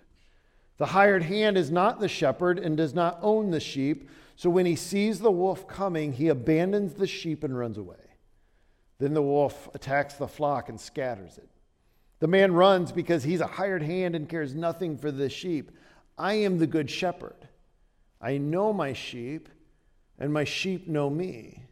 The 0.78 0.86
hired 0.86 1.22
hand 1.22 1.58
is 1.58 1.70
not 1.70 2.00
the 2.00 2.08
shepherd 2.08 2.58
and 2.58 2.76
does 2.76 2.94
not 2.94 3.18
own 3.22 3.50
the 3.50 3.60
sheep. 3.60 4.08
So 4.34 4.50
when 4.50 4.66
he 4.66 4.74
sees 4.74 5.20
the 5.20 5.30
wolf 5.30 5.68
coming, 5.68 6.14
he 6.14 6.28
abandons 6.28 6.94
the 6.94 7.06
sheep 7.06 7.44
and 7.44 7.56
runs 7.56 7.78
away. 7.78 7.96
Then 8.98 9.14
the 9.14 9.22
wolf 9.22 9.68
attacks 9.74 10.14
the 10.14 10.26
flock 10.26 10.68
and 10.68 10.80
scatters 10.80 11.38
it. 11.38 11.48
The 12.22 12.28
man 12.28 12.52
runs 12.52 12.92
because 12.92 13.24
he's 13.24 13.40
a 13.40 13.48
hired 13.48 13.82
hand 13.82 14.14
and 14.14 14.28
cares 14.28 14.54
nothing 14.54 14.96
for 14.96 15.10
the 15.10 15.28
sheep. 15.28 15.72
I 16.16 16.34
am 16.34 16.56
the 16.56 16.68
good 16.68 16.88
shepherd. 16.88 17.48
I 18.20 18.38
know 18.38 18.72
my 18.72 18.92
sheep, 18.92 19.48
and 20.20 20.32
my 20.32 20.44
sheep 20.44 20.86
know 20.86 21.10
me, 21.10 21.64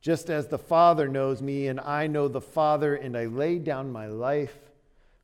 just 0.00 0.30
as 0.30 0.46
the 0.46 0.56
Father 0.56 1.08
knows 1.08 1.42
me, 1.42 1.66
and 1.66 1.80
I 1.80 2.06
know 2.06 2.28
the 2.28 2.40
Father, 2.40 2.94
and 2.94 3.16
I 3.16 3.24
lay 3.24 3.58
down 3.58 3.90
my 3.90 4.06
life 4.06 4.56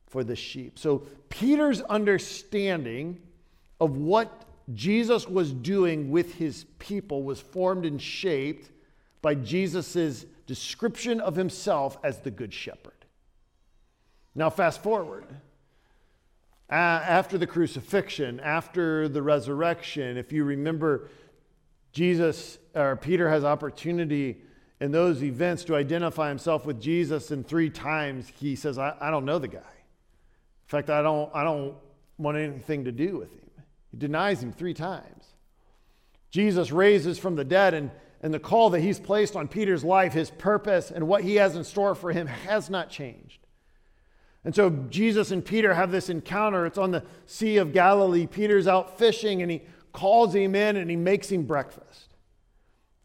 for 0.07 0.25
the 0.25 0.35
sheep. 0.35 0.77
So, 0.77 1.07
Peter's 1.29 1.79
understanding 1.83 3.21
of 3.79 3.95
what 3.95 4.43
Jesus 4.73 5.25
was 5.25 5.53
doing 5.53 6.11
with 6.11 6.35
his 6.35 6.65
people 6.79 7.23
was 7.23 7.39
formed 7.39 7.85
and 7.85 8.01
shaped 8.01 8.71
by 9.21 9.35
Jesus' 9.35 10.25
description 10.47 11.21
of 11.21 11.37
himself 11.37 11.97
as 12.03 12.19
the 12.19 12.31
Good 12.31 12.53
Shepherd. 12.53 12.94
Now, 14.35 14.49
fast 14.49 14.83
forward. 14.83 15.25
after 16.69 17.37
the 17.37 17.47
crucifixion, 17.47 18.39
after 18.39 19.07
the 19.07 19.21
resurrection, 19.21 20.17
if 20.17 20.31
you 20.31 20.43
remember, 20.43 21.09
Jesus 21.91 22.57
or 22.73 22.97
Peter 22.97 23.29
has 23.29 23.43
opportunity 23.45 24.41
in 24.81 24.91
those 24.91 25.23
events 25.23 25.63
to 25.65 25.75
identify 25.75 26.27
himself 26.27 26.65
with 26.65 26.81
Jesus, 26.81 27.31
and 27.31 27.47
three 27.47 27.69
times 27.69 28.31
he 28.39 28.55
says, 28.55 28.77
I, 28.77 28.95
I 28.99 29.09
don't 29.09 29.25
know 29.25 29.39
the 29.39 29.47
guy. 29.47 29.57
In 29.57 30.67
fact, 30.67 30.89
I 30.89 31.01
don't, 31.01 31.33
I 31.33 31.43
don't 31.43 31.75
want 32.17 32.37
anything 32.37 32.85
to 32.85 32.91
do 32.91 33.17
with 33.17 33.31
him. 33.31 33.49
He 33.91 33.97
denies 33.97 34.43
him 34.43 34.51
three 34.51 34.73
times. 34.73 35.25
Jesus 36.31 36.71
raises 36.71 37.17
from 37.17 37.37
the 37.37 37.45
dead, 37.45 37.73
and, 37.73 37.91
and 38.21 38.33
the 38.33 38.39
call 38.39 38.71
that 38.71 38.81
he's 38.81 38.99
placed 38.99 39.37
on 39.37 39.47
Peter's 39.47 39.85
life, 39.85 40.11
his 40.11 40.29
purpose, 40.31 40.91
and 40.91 41.07
what 41.07 41.23
he 41.23 41.35
has 41.35 41.55
in 41.55 41.63
store 41.63 41.95
for 41.95 42.11
him 42.11 42.27
has 42.27 42.69
not 42.69 42.89
changed. 42.89 43.44
And 44.45 44.55
so 44.55 44.69
Jesus 44.69 45.31
and 45.31 45.43
Peter 45.43 45.73
have 45.73 45.91
this 45.91 46.07
encounter. 46.07 46.67
It's 46.67 46.77
on 46.77 46.91
the 46.91 47.03
Sea 47.25 47.57
of 47.57 47.73
Galilee. 47.73 48.27
Peter's 48.27 48.67
out 48.67 48.97
fishing 48.99 49.41
and 49.41 49.49
he 49.49 49.63
calls 49.91 50.35
him 50.35 50.53
in 50.53 50.77
and 50.77 50.89
he 50.89 50.95
makes 50.95 51.29
him 51.29 51.43
breakfast. 51.43 52.13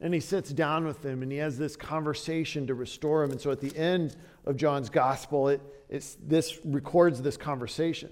And 0.02 0.12
he 0.12 0.20
sits 0.20 0.50
down 0.50 0.87
with 0.87 1.04
him 1.04 1.23
and 1.23 1.32
he 1.32 1.38
has 1.38 1.56
this 1.56 1.76
conversation 1.76 2.66
to 2.66 2.75
restore 2.75 3.25
him. 3.25 3.30
And 3.30 3.40
so 3.40 3.50
at 3.50 3.61
the 3.61 3.75
end 3.76 4.16
of 4.44 4.56
John's 4.56 4.90
gospel, 4.90 5.49
it, 5.49 5.62
it's, 5.88 6.16
this 6.23 6.59
records 6.64 7.23
this 7.23 7.38
conversation. 7.38 8.11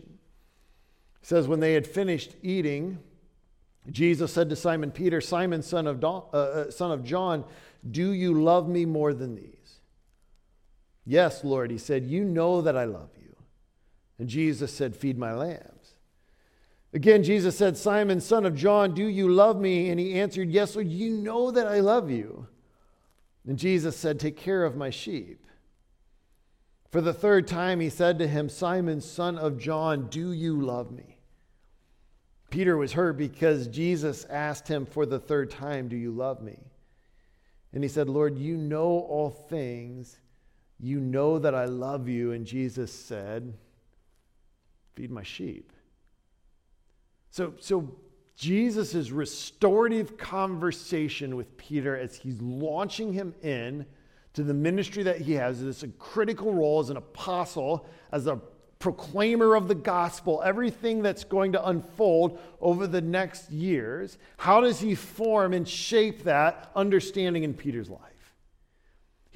It 1.22 1.26
says, 1.26 1.46
When 1.46 1.60
they 1.60 1.74
had 1.74 1.86
finished 1.86 2.34
eating, 2.42 2.98
Jesus 3.90 4.32
said 4.32 4.48
to 4.50 4.56
Simon 4.56 4.90
Peter, 4.90 5.20
Simon, 5.20 5.62
son 5.62 5.86
of, 5.86 6.00
Don, 6.00 6.24
uh, 6.32 6.36
uh, 6.36 6.70
son 6.70 6.90
of 6.92 7.04
John, 7.04 7.44
do 7.90 8.12
you 8.12 8.42
love 8.42 8.68
me 8.68 8.84
more 8.84 9.12
than 9.14 9.34
these? 9.34 9.80
Yes, 11.04 11.42
Lord, 11.42 11.70
he 11.70 11.78
said, 11.78 12.04
You 12.04 12.24
know 12.24 12.60
that 12.60 12.76
I 12.76 12.84
love 12.84 13.08
you. 13.16 13.17
And 14.18 14.28
Jesus 14.28 14.72
said, 14.72 14.96
Feed 14.96 15.18
my 15.18 15.32
lambs. 15.32 15.94
Again, 16.92 17.22
Jesus 17.22 17.56
said, 17.56 17.76
Simon, 17.76 18.20
son 18.20 18.46
of 18.46 18.54
John, 18.54 18.94
do 18.94 19.06
you 19.06 19.28
love 19.28 19.60
me? 19.60 19.90
And 19.90 20.00
he 20.00 20.18
answered, 20.18 20.50
Yes, 20.50 20.74
Lord, 20.74 20.88
you 20.88 21.10
know 21.10 21.50
that 21.50 21.66
I 21.66 21.80
love 21.80 22.10
you. 22.10 22.46
And 23.46 23.58
Jesus 23.58 23.96
said, 23.96 24.18
Take 24.18 24.36
care 24.36 24.64
of 24.64 24.76
my 24.76 24.90
sheep. 24.90 25.44
For 26.90 27.00
the 27.02 27.12
third 27.12 27.46
time, 27.46 27.80
he 27.80 27.90
said 27.90 28.18
to 28.18 28.26
him, 28.26 28.48
Simon, 28.48 29.00
son 29.00 29.36
of 29.36 29.58
John, 29.58 30.08
do 30.08 30.32
you 30.32 30.60
love 30.60 30.90
me? 30.90 31.18
Peter 32.50 32.78
was 32.78 32.94
hurt 32.94 33.18
because 33.18 33.68
Jesus 33.68 34.24
asked 34.24 34.68
him 34.68 34.86
for 34.86 35.04
the 35.04 35.18
third 35.18 35.50
time, 35.50 35.88
Do 35.88 35.96
you 35.96 36.10
love 36.10 36.40
me? 36.40 36.58
And 37.74 37.84
he 37.84 37.88
said, 37.88 38.08
Lord, 38.08 38.38
you 38.38 38.56
know 38.56 39.00
all 39.08 39.28
things. 39.28 40.18
You 40.80 41.00
know 41.00 41.38
that 41.38 41.54
I 41.54 41.66
love 41.66 42.08
you. 42.08 42.32
And 42.32 42.46
Jesus 42.46 42.90
said, 42.90 43.52
Feed 44.98 45.12
my 45.12 45.22
sheep. 45.22 45.72
So, 47.30 47.54
so 47.60 47.94
Jesus' 48.34 49.10
restorative 49.10 50.18
conversation 50.18 51.36
with 51.36 51.56
Peter 51.56 51.96
as 51.96 52.16
he's 52.16 52.42
launching 52.42 53.12
him 53.12 53.32
in 53.40 53.86
to 54.32 54.42
the 54.42 54.52
ministry 54.52 55.04
that 55.04 55.20
he 55.20 55.34
has, 55.34 55.62
this 55.62 55.84
critical 56.00 56.52
role 56.52 56.80
as 56.80 56.90
an 56.90 56.96
apostle, 56.96 57.86
as 58.10 58.26
a 58.26 58.40
proclaimer 58.80 59.54
of 59.54 59.68
the 59.68 59.74
gospel, 59.76 60.42
everything 60.44 61.00
that's 61.00 61.22
going 61.22 61.52
to 61.52 61.68
unfold 61.68 62.40
over 62.60 62.88
the 62.88 63.00
next 63.00 63.52
years, 63.52 64.18
how 64.36 64.60
does 64.60 64.80
he 64.80 64.96
form 64.96 65.52
and 65.52 65.68
shape 65.68 66.24
that 66.24 66.72
understanding 66.74 67.44
in 67.44 67.54
Peter's 67.54 67.88
life? 67.88 68.00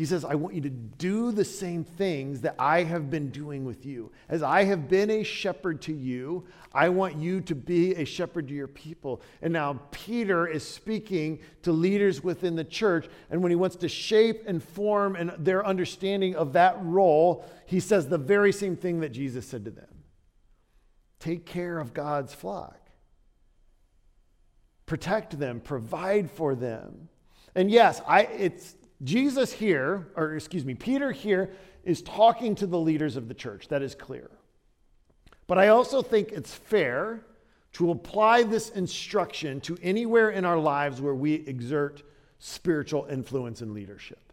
He 0.02 0.06
says, 0.06 0.24
I 0.24 0.34
want 0.34 0.56
you 0.56 0.60
to 0.62 0.68
do 0.68 1.30
the 1.30 1.44
same 1.44 1.84
things 1.84 2.40
that 2.40 2.56
I 2.58 2.82
have 2.82 3.08
been 3.08 3.30
doing 3.30 3.64
with 3.64 3.86
you. 3.86 4.10
As 4.28 4.42
I 4.42 4.64
have 4.64 4.88
been 4.88 5.10
a 5.10 5.22
shepherd 5.22 5.80
to 5.82 5.94
you, 5.94 6.44
I 6.74 6.88
want 6.88 7.18
you 7.18 7.40
to 7.42 7.54
be 7.54 7.94
a 7.94 8.04
shepherd 8.04 8.48
to 8.48 8.52
your 8.52 8.66
people. 8.66 9.22
And 9.42 9.52
now 9.52 9.80
Peter 9.92 10.48
is 10.48 10.66
speaking 10.66 11.38
to 11.62 11.70
leaders 11.70 12.20
within 12.20 12.56
the 12.56 12.64
church. 12.64 13.06
And 13.30 13.44
when 13.44 13.50
he 13.50 13.54
wants 13.54 13.76
to 13.76 13.88
shape 13.88 14.42
and 14.48 14.60
form 14.60 15.14
and 15.14 15.34
their 15.38 15.64
understanding 15.64 16.34
of 16.34 16.54
that 16.54 16.78
role, 16.80 17.48
he 17.64 17.78
says 17.78 18.08
the 18.08 18.18
very 18.18 18.50
same 18.50 18.74
thing 18.74 18.98
that 19.02 19.10
Jesus 19.10 19.46
said 19.46 19.64
to 19.66 19.70
them 19.70 19.86
take 21.20 21.46
care 21.46 21.78
of 21.78 21.94
God's 21.94 22.34
flock, 22.34 22.90
protect 24.84 25.38
them, 25.38 25.60
provide 25.60 26.28
for 26.28 26.56
them. 26.56 27.08
And 27.54 27.70
yes, 27.70 28.00
I, 28.08 28.22
it's 28.22 28.74
Jesus 29.02 29.52
here, 29.52 30.08
or 30.16 30.34
excuse 30.34 30.64
me, 30.64 30.74
Peter 30.74 31.10
here 31.10 31.50
is 31.84 32.02
talking 32.02 32.54
to 32.56 32.66
the 32.66 32.78
leaders 32.78 33.16
of 33.16 33.28
the 33.28 33.34
church. 33.34 33.68
That 33.68 33.82
is 33.82 33.94
clear. 33.94 34.30
But 35.46 35.58
I 35.58 35.68
also 35.68 36.02
think 36.02 36.30
it's 36.30 36.54
fair 36.54 37.24
to 37.74 37.90
apply 37.90 38.44
this 38.44 38.70
instruction 38.70 39.60
to 39.62 39.76
anywhere 39.82 40.30
in 40.30 40.44
our 40.44 40.58
lives 40.58 41.00
where 41.00 41.14
we 41.14 41.34
exert 41.34 42.02
spiritual 42.38 43.06
influence 43.10 43.60
and 43.60 43.72
leadership. 43.72 44.32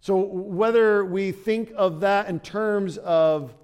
So, 0.00 0.16
whether 0.16 1.04
we 1.04 1.32
think 1.32 1.72
of 1.76 2.00
that 2.00 2.28
in 2.28 2.38
terms 2.40 2.98
of, 2.98 3.54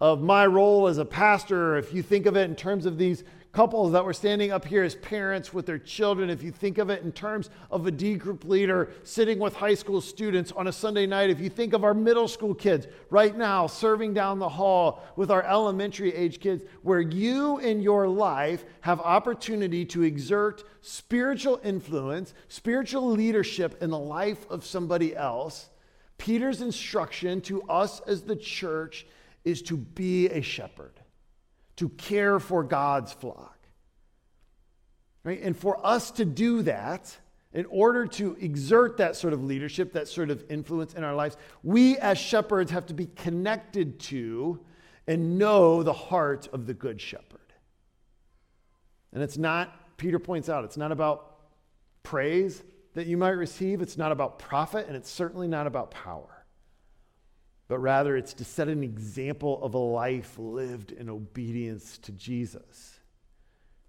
of 0.00 0.22
my 0.22 0.46
role 0.46 0.88
as 0.88 0.98
a 0.98 1.04
pastor, 1.04 1.74
or 1.74 1.78
if 1.78 1.92
you 1.92 2.02
think 2.02 2.26
of 2.26 2.36
it 2.36 2.48
in 2.48 2.56
terms 2.56 2.86
of 2.86 2.96
these 2.96 3.22
couples 3.54 3.92
that 3.92 4.04
were 4.04 4.12
standing 4.12 4.50
up 4.50 4.64
here 4.64 4.82
as 4.82 4.96
parents 4.96 5.54
with 5.54 5.64
their 5.64 5.78
children, 5.78 6.28
if 6.28 6.42
you 6.42 6.50
think 6.50 6.76
of 6.78 6.90
it 6.90 7.04
in 7.04 7.12
terms 7.12 7.50
of 7.70 7.86
a 7.86 7.90
D 7.90 8.16
group 8.16 8.44
leader 8.44 8.90
sitting 9.04 9.38
with 9.38 9.54
high 9.54 9.74
school 9.74 10.00
students 10.00 10.50
on 10.52 10.66
a 10.66 10.72
Sunday 10.72 11.06
night, 11.06 11.30
if 11.30 11.38
you 11.38 11.48
think 11.48 11.72
of 11.72 11.84
our 11.84 11.94
middle 11.94 12.26
school 12.26 12.52
kids 12.52 12.88
right 13.10 13.36
now 13.36 13.68
serving 13.68 14.12
down 14.12 14.40
the 14.40 14.48
hall 14.48 15.04
with 15.14 15.30
our 15.30 15.44
elementary 15.44 16.12
age 16.12 16.40
kids, 16.40 16.64
where 16.82 17.00
you 17.00 17.58
in 17.58 17.80
your 17.80 18.08
life 18.08 18.64
have 18.80 19.00
opportunity 19.00 19.84
to 19.84 20.02
exert 20.02 20.64
spiritual 20.80 21.60
influence, 21.62 22.34
spiritual 22.48 23.08
leadership 23.12 23.80
in 23.80 23.88
the 23.88 23.98
life 23.98 24.50
of 24.50 24.66
somebody 24.66 25.14
else, 25.14 25.70
Peter's 26.18 26.60
instruction 26.60 27.40
to 27.42 27.62
us 27.64 28.00
as 28.00 28.22
the 28.22 28.36
church 28.36 29.06
is 29.44 29.62
to 29.62 29.76
be 29.76 30.28
a 30.30 30.42
shepherd 30.42 30.98
to 31.76 31.88
care 31.88 32.38
for 32.38 32.62
God's 32.62 33.12
flock. 33.12 33.58
Right? 35.24 35.40
And 35.40 35.56
for 35.56 35.84
us 35.84 36.10
to 36.12 36.24
do 36.24 36.62
that, 36.62 37.16
in 37.52 37.66
order 37.66 38.06
to 38.06 38.36
exert 38.40 38.96
that 38.98 39.16
sort 39.16 39.32
of 39.32 39.44
leadership, 39.44 39.92
that 39.92 40.08
sort 40.08 40.30
of 40.30 40.44
influence 40.50 40.94
in 40.94 41.04
our 41.04 41.14
lives, 41.14 41.36
we 41.62 41.96
as 41.98 42.18
shepherds 42.18 42.72
have 42.72 42.86
to 42.86 42.94
be 42.94 43.06
connected 43.06 44.00
to 44.00 44.60
and 45.06 45.38
know 45.38 45.82
the 45.82 45.92
heart 45.92 46.48
of 46.52 46.66
the 46.66 46.74
good 46.74 47.00
shepherd. 47.00 47.40
And 49.12 49.22
it's 49.22 49.38
not, 49.38 49.96
Peter 49.96 50.18
points 50.18 50.48
out, 50.48 50.64
it's 50.64 50.76
not 50.76 50.90
about 50.90 51.36
praise, 52.02 52.62
that 52.94 53.06
you 53.06 53.16
might 53.16 53.30
receive, 53.30 53.82
it's 53.82 53.96
not 53.96 54.12
about 54.12 54.38
profit 54.38 54.88
and 54.88 54.96
it's 54.96 55.10
certainly 55.10 55.46
not 55.46 55.66
about 55.66 55.90
power. 55.92 56.33
But 57.66 57.78
rather, 57.78 58.16
it's 58.16 58.34
to 58.34 58.44
set 58.44 58.68
an 58.68 58.82
example 58.82 59.62
of 59.62 59.74
a 59.74 59.78
life 59.78 60.34
lived 60.38 60.92
in 60.92 61.08
obedience 61.08 61.98
to 61.98 62.12
Jesus. 62.12 63.00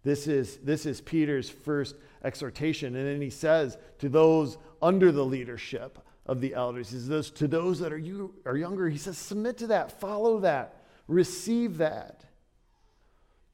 This 0.04 0.28
is, 0.28 0.58
this 0.58 0.86
is 0.86 1.02
Peter's 1.02 1.50
first 1.50 1.96
exhortation. 2.24 2.96
And 2.96 3.06
then 3.06 3.22
he 3.22 3.30
says 3.30 3.78
to 4.00 4.08
those 4.08 4.58
under 4.82 5.12
the 5.12 5.26
leadership 5.26 6.00
of 6.26 6.42
the 6.42 6.54
elders, 6.54 6.92
he 6.92 7.00
says, 7.00 7.32
to 7.32 7.48
those 7.48 7.80
that 7.80 7.92
are, 7.92 7.98
you, 7.98 8.34
are 8.46 8.56
younger, 8.56 8.88
he 8.88 8.98
says, 8.98 9.18
submit 9.18 9.58
to 9.58 9.68
that, 9.68 10.00
follow 10.00 10.40
that, 10.40 10.84
receive 11.08 11.78
that. 11.78 12.24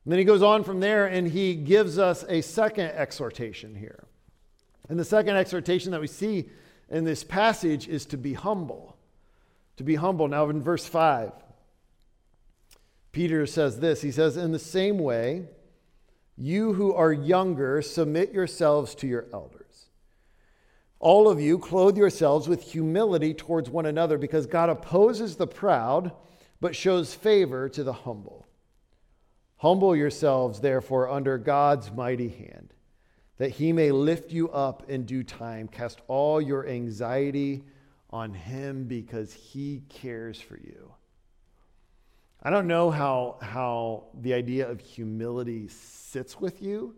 And 0.04 0.12
then 0.12 0.20
he 0.20 0.26
goes 0.26 0.42
on 0.42 0.64
from 0.64 0.80
there 0.80 1.06
and 1.08 1.28
he 1.28 1.56
gives 1.56 1.98
us 1.98 2.26
a 2.28 2.42
second 2.42 2.92
exhortation 2.92 3.76
here. 3.76 4.06
And 4.90 5.00
the 5.00 5.06
second 5.06 5.36
exhortation 5.36 5.92
that 5.92 6.02
we 6.02 6.08
see 6.08 6.50
in 6.90 7.06
this 7.06 7.24
passage 7.24 7.88
is 7.88 8.06
to 8.08 8.18
be 8.18 8.34
humble. 8.34 8.98
To 9.82 9.86
be 9.86 9.96
humble. 9.96 10.28
Now, 10.28 10.48
in 10.48 10.62
verse 10.62 10.86
5, 10.86 11.32
Peter 13.12 13.48
says 13.48 13.80
this 13.80 14.04
He 14.04 14.12
says, 14.12 14.38
In 14.38 14.52
the 14.52 14.60
same 14.60 15.00
way, 15.00 15.48
you 16.38 16.74
who 16.74 16.94
are 16.94 17.12
younger, 17.12 17.82
submit 17.82 18.32
yourselves 18.32 18.94
to 18.94 19.08
your 19.08 19.26
elders. 19.34 19.88
All 21.00 21.28
of 21.28 21.42
you, 21.42 21.58
clothe 21.58 21.98
yourselves 21.98 22.48
with 22.48 22.62
humility 22.62 23.34
towards 23.34 23.72
one 23.72 23.88
another, 23.88 24.20
because 24.20 24.46
God 24.46 24.70
opposes 24.70 25.38
the 25.38 25.48
proud, 25.48 26.12
but 26.60 26.76
shows 26.76 27.16
favor 27.16 27.68
to 27.70 27.84
the 27.84 27.92
humble. 27.92 28.46
Humble 29.58 29.96
yourselves, 29.96 30.60
therefore, 30.60 31.10
under 31.10 31.40
God's 31.40 31.92
mighty 31.92 32.30
hand, 32.30 32.76
that 33.40 33.54
he 33.54 33.74
may 33.74 33.90
lift 33.90 34.32
you 34.32 34.52
up 34.52 34.88
in 34.92 35.06
due 35.06 35.24
time. 35.24 35.68
Cast 35.68 36.02
all 36.08 36.40
your 36.40 36.68
anxiety 36.68 37.64
on 38.12 38.34
him 38.34 38.86
because 38.86 39.34
he 39.34 39.84
cares 39.90 40.40
for 40.40 40.58
you. 40.58 40.94
I 42.44 42.50
don't 42.50 42.68
know 42.68 42.90
how, 42.90 43.38
how 43.42 44.06
the 44.20 44.34
idea 44.34 44.70
of 44.70 44.80
humility 44.80 45.68
sits 45.68 46.40
with 46.40 46.62
you. 46.62 46.96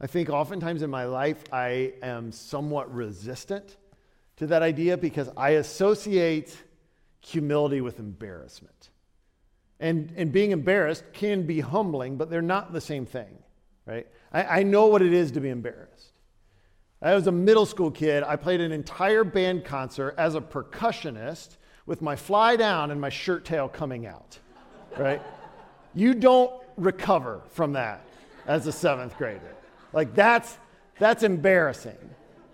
I 0.00 0.06
think 0.06 0.30
oftentimes 0.30 0.82
in 0.82 0.90
my 0.90 1.04
life 1.04 1.44
I 1.52 1.94
am 2.02 2.32
somewhat 2.32 2.92
resistant 2.92 3.76
to 4.36 4.46
that 4.46 4.62
idea 4.62 4.96
because 4.96 5.28
I 5.36 5.50
associate 5.50 6.56
humility 7.20 7.80
with 7.80 7.98
embarrassment. 7.98 8.90
And, 9.80 10.12
and 10.16 10.32
being 10.32 10.52
embarrassed 10.52 11.04
can 11.12 11.44
be 11.44 11.60
humbling, 11.60 12.16
but 12.16 12.30
they're 12.30 12.42
not 12.42 12.72
the 12.72 12.80
same 12.80 13.06
thing, 13.06 13.38
right? 13.86 14.06
I, 14.32 14.60
I 14.60 14.62
know 14.62 14.86
what 14.86 15.02
it 15.02 15.12
is 15.12 15.32
to 15.32 15.40
be 15.40 15.50
embarrassed. 15.50 16.12
I 17.00 17.14
was 17.14 17.26
a 17.26 17.32
middle 17.32 17.66
school 17.66 17.90
kid. 17.90 18.22
I 18.22 18.36
played 18.36 18.60
an 18.60 18.72
entire 18.72 19.24
band 19.24 19.64
concert 19.64 20.14
as 20.18 20.34
a 20.34 20.40
percussionist 20.40 21.56
with 21.86 22.02
my 22.02 22.16
fly 22.16 22.56
down 22.56 22.90
and 22.90 23.00
my 23.00 23.08
shirt 23.08 23.44
tail 23.44 23.68
coming 23.68 24.06
out, 24.06 24.38
right? 24.98 25.22
you 25.94 26.14
don't 26.14 26.52
recover 26.76 27.42
from 27.48 27.72
that 27.72 28.04
as 28.46 28.66
a 28.66 28.72
seventh 28.72 29.16
grader. 29.16 29.54
Like 29.92 30.14
that's, 30.14 30.56
that's 30.98 31.22
embarrassing. 31.22 31.98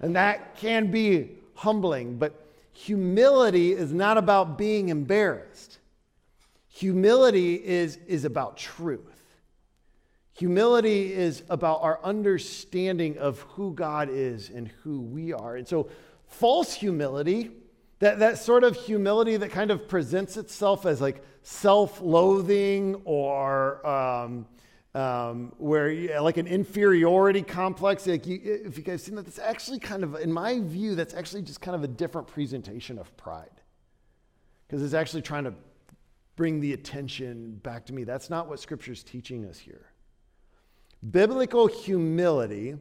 And 0.01 0.17
that 0.17 0.57
can 0.57 0.91
be 0.91 1.31
humbling, 1.55 2.17
but 2.17 2.47
humility 2.73 3.73
is 3.73 3.93
not 3.93 4.19
about 4.19 4.59
being 4.59 4.89
embarrassed. 4.89 5.79
Humility 6.69 7.55
is, 7.55 7.99
is 8.07 8.25
about 8.25 8.57
truth. 8.57 9.14
Humility 10.35 11.13
is 11.13 11.45
about 11.49 11.83
our 11.83 12.01
understanding 12.03 13.19
of 13.19 13.41
who 13.41 13.73
God 13.73 14.09
is 14.11 14.51
and 14.51 14.69
who 14.83 15.01
we 15.01 15.33
are. 15.33 15.57
And 15.57 15.67
so, 15.67 15.89
false 16.27 16.75
humility, 16.75 17.53
that, 18.01 18.19
that 18.19 18.39
sort 18.39 18.65
of 18.65 18.75
humility 18.75 19.37
that 19.37 19.53
kind 19.53 19.71
of 19.71 19.87
presents 19.87 20.37
itself 20.37 20.87
as 20.87 21.01
like 21.01 21.25
self 21.43 22.01
loathing 22.01 23.01
or 23.05 23.87
um, 23.87 24.47
um, 24.95 25.53
where 25.59 26.21
like 26.21 26.37
an 26.37 26.49
inferiority 26.49 27.43
complex. 27.43 28.05
Like 28.05 28.27
you, 28.27 28.41
if 28.43 28.77
you 28.77 28.83
guys 28.83 29.05
seen 29.05 29.15
that, 29.15 29.27
that's 29.27 29.39
actually 29.39 29.79
kind 29.79 30.03
of, 30.03 30.17
in 30.17 30.33
my 30.33 30.59
view, 30.59 30.97
that's 30.97 31.15
actually 31.15 31.43
just 31.43 31.61
kind 31.61 31.77
of 31.77 31.85
a 31.85 31.89
different 31.89 32.27
presentation 32.27 32.99
of 32.99 33.17
pride. 33.17 33.61
Because 34.67 34.83
it's 34.83 34.95
actually 34.95 35.23
trying 35.23 35.45
to 35.45 35.55
bring 36.35 36.61
the 36.61 36.73
attention 36.73 37.61
back 37.63 37.87
to 37.87 37.93
me. 37.93 38.03
That's 38.03 38.31
not 38.31 38.49
what 38.49 38.59
Scripture 38.59 38.91
is 38.91 39.05
teaching 39.05 39.47
us 39.47 39.59
here. 39.59 39.94
Biblical 41.11 41.67
humility, 41.67 42.77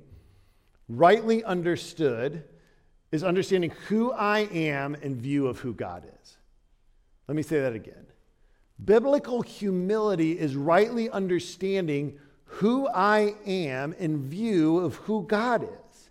rightly 0.87 1.43
understood, 1.43 2.43
is 3.11 3.23
understanding 3.23 3.71
who 3.87 4.11
I 4.11 4.39
am 4.51 4.95
in 4.95 5.15
view 5.15 5.47
of 5.47 5.59
who 5.59 5.73
God 5.73 6.05
is. 6.05 6.37
Let 7.27 7.35
me 7.35 7.43
say 7.43 7.59
that 7.61 7.73
again. 7.73 8.05
Biblical 8.83 9.41
humility 9.41 10.37
is 10.39 10.55
rightly 10.55 11.09
understanding 11.09 12.19
who 12.45 12.87
I 12.87 13.35
am 13.45 13.93
in 13.93 14.21
view 14.21 14.79
of 14.79 14.95
who 14.95 15.23
God 15.23 15.63
is. 15.63 16.09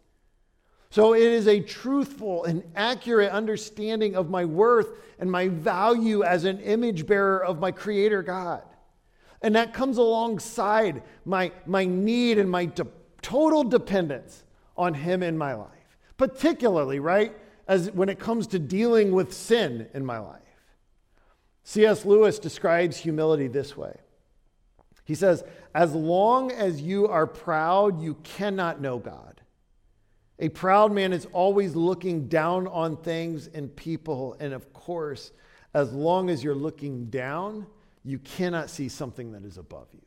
So 0.91 1.15
it 1.15 1.23
is 1.23 1.49
a 1.49 1.61
truthful 1.61 2.45
and 2.45 2.63
accurate 2.77 3.31
understanding 3.31 4.15
of 4.15 4.29
my 4.29 4.45
worth 4.45 4.89
and 5.19 5.31
my 5.31 5.49
value 5.49 6.23
as 6.23 6.45
an 6.45 6.61
image 6.61 7.07
bearer 7.07 7.43
of 7.43 7.59
my 7.59 7.73
Creator 7.73 8.23
God. 8.23 8.63
And 9.43 9.57
that 9.57 9.73
comes 9.73 9.99
alongside 9.99 11.03
my, 11.25 11.53
my 11.67 11.85
need 11.85 12.39
and 12.39 12.51
my 12.51 12.67
de- 12.67 12.87
total 13.21 13.65
dependence 13.65 14.45
on 14.77 14.95
Him 14.95 15.23
in 15.23 15.37
my 15.37 15.55
life, 15.55 15.99
particularly, 16.17 17.01
right, 17.01 17.37
as 17.67 17.91
when 17.91 18.09
it 18.09 18.19
comes 18.19 18.47
to 18.49 18.59
dealing 18.59 19.13
with 19.13 19.33
sin 19.33 19.89
in 19.95 20.05
my 20.05 20.19
life. 20.19 20.41
C.S. 21.65 22.05
Lewis 22.05 22.39
describes 22.39 22.97
humility 22.97 23.49
this 23.49 23.77
way. 23.77 23.97
He 25.05 25.15
says, 25.15 25.45
As 25.75 25.95
long 25.95 26.51
as 26.53 26.81
you 26.81 27.09
are 27.09 27.27
proud, 27.27 28.01
you 28.01 28.15
cannot 28.23 28.81
know 28.81 28.99
God. 28.99 29.41
A 30.39 30.49
proud 30.49 30.93
man 30.93 31.13
is 31.13 31.27
always 31.33 31.77
looking 31.77 32.27
down 32.29 32.67
on 32.67 32.97
things 32.97 33.47
and 33.47 33.75
people. 33.75 34.37
And 34.41 34.53
of 34.53 34.73
course, 34.73 35.31
as 35.75 35.93
long 35.93 36.31
as 36.31 36.43
you're 36.43 36.55
looking 36.55 37.07
down, 37.07 37.67
you 38.05 38.19
cannot 38.19 38.71
see 38.71 38.89
something 38.89 39.33
that 39.33 39.45
is 39.45 39.59
above 39.59 39.89
you. 39.93 40.01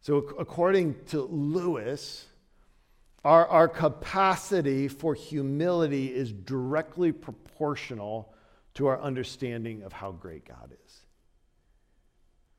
So, 0.00 0.18
according 0.38 0.94
to 1.06 1.22
Lewis, 1.22 2.26
our, 3.24 3.46
our 3.48 3.66
capacity 3.66 4.86
for 4.86 5.14
humility 5.14 6.14
is 6.14 6.32
directly 6.32 7.10
proportional 7.10 8.32
to 8.74 8.86
our 8.86 9.00
understanding 9.00 9.82
of 9.82 9.92
how 9.92 10.12
great 10.12 10.46
God 10.46 10.70
is. 10.86 11.00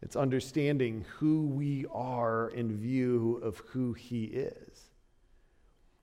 It's 0.02 0.16
understanding 0.16 1.06
who 1.18 1.48
we 1.48 1.86
are 1.94 2.50
in 2.50 2.78
view 2.78 3.40
of 3.44 3.60
who 3.70 3.94
He 3.94 4.26
is. 4.26 4.82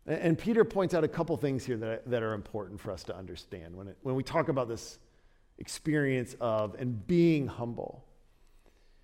And 0.06 0.38
Peter 0.38 0.64
points 0.64 0.94
out 0.94 1.04
a 1.04 1.08
couple 1.08 1.36
things 1.36 1.64
here 1.64 1.78
that, 1.78 2.08
that 2.10 2.22
are 2.22 2.34
important 2.34 2.80
for 2.80 2.90
us 2.90 3.04
to 3.04 3.16
understand 3.16 3.74
when, 3.74 3.88
it, 3.88 3.96
when 4.02 4.14
we 4.14 4.22
talk 4.22 4.48
about 4.48 4.68
this 4.68 4.98
experience 5.58 6.34
of 6.40 6.74
and 6.78 7.06
being 7.06 7.46
humble. 7.46 8.04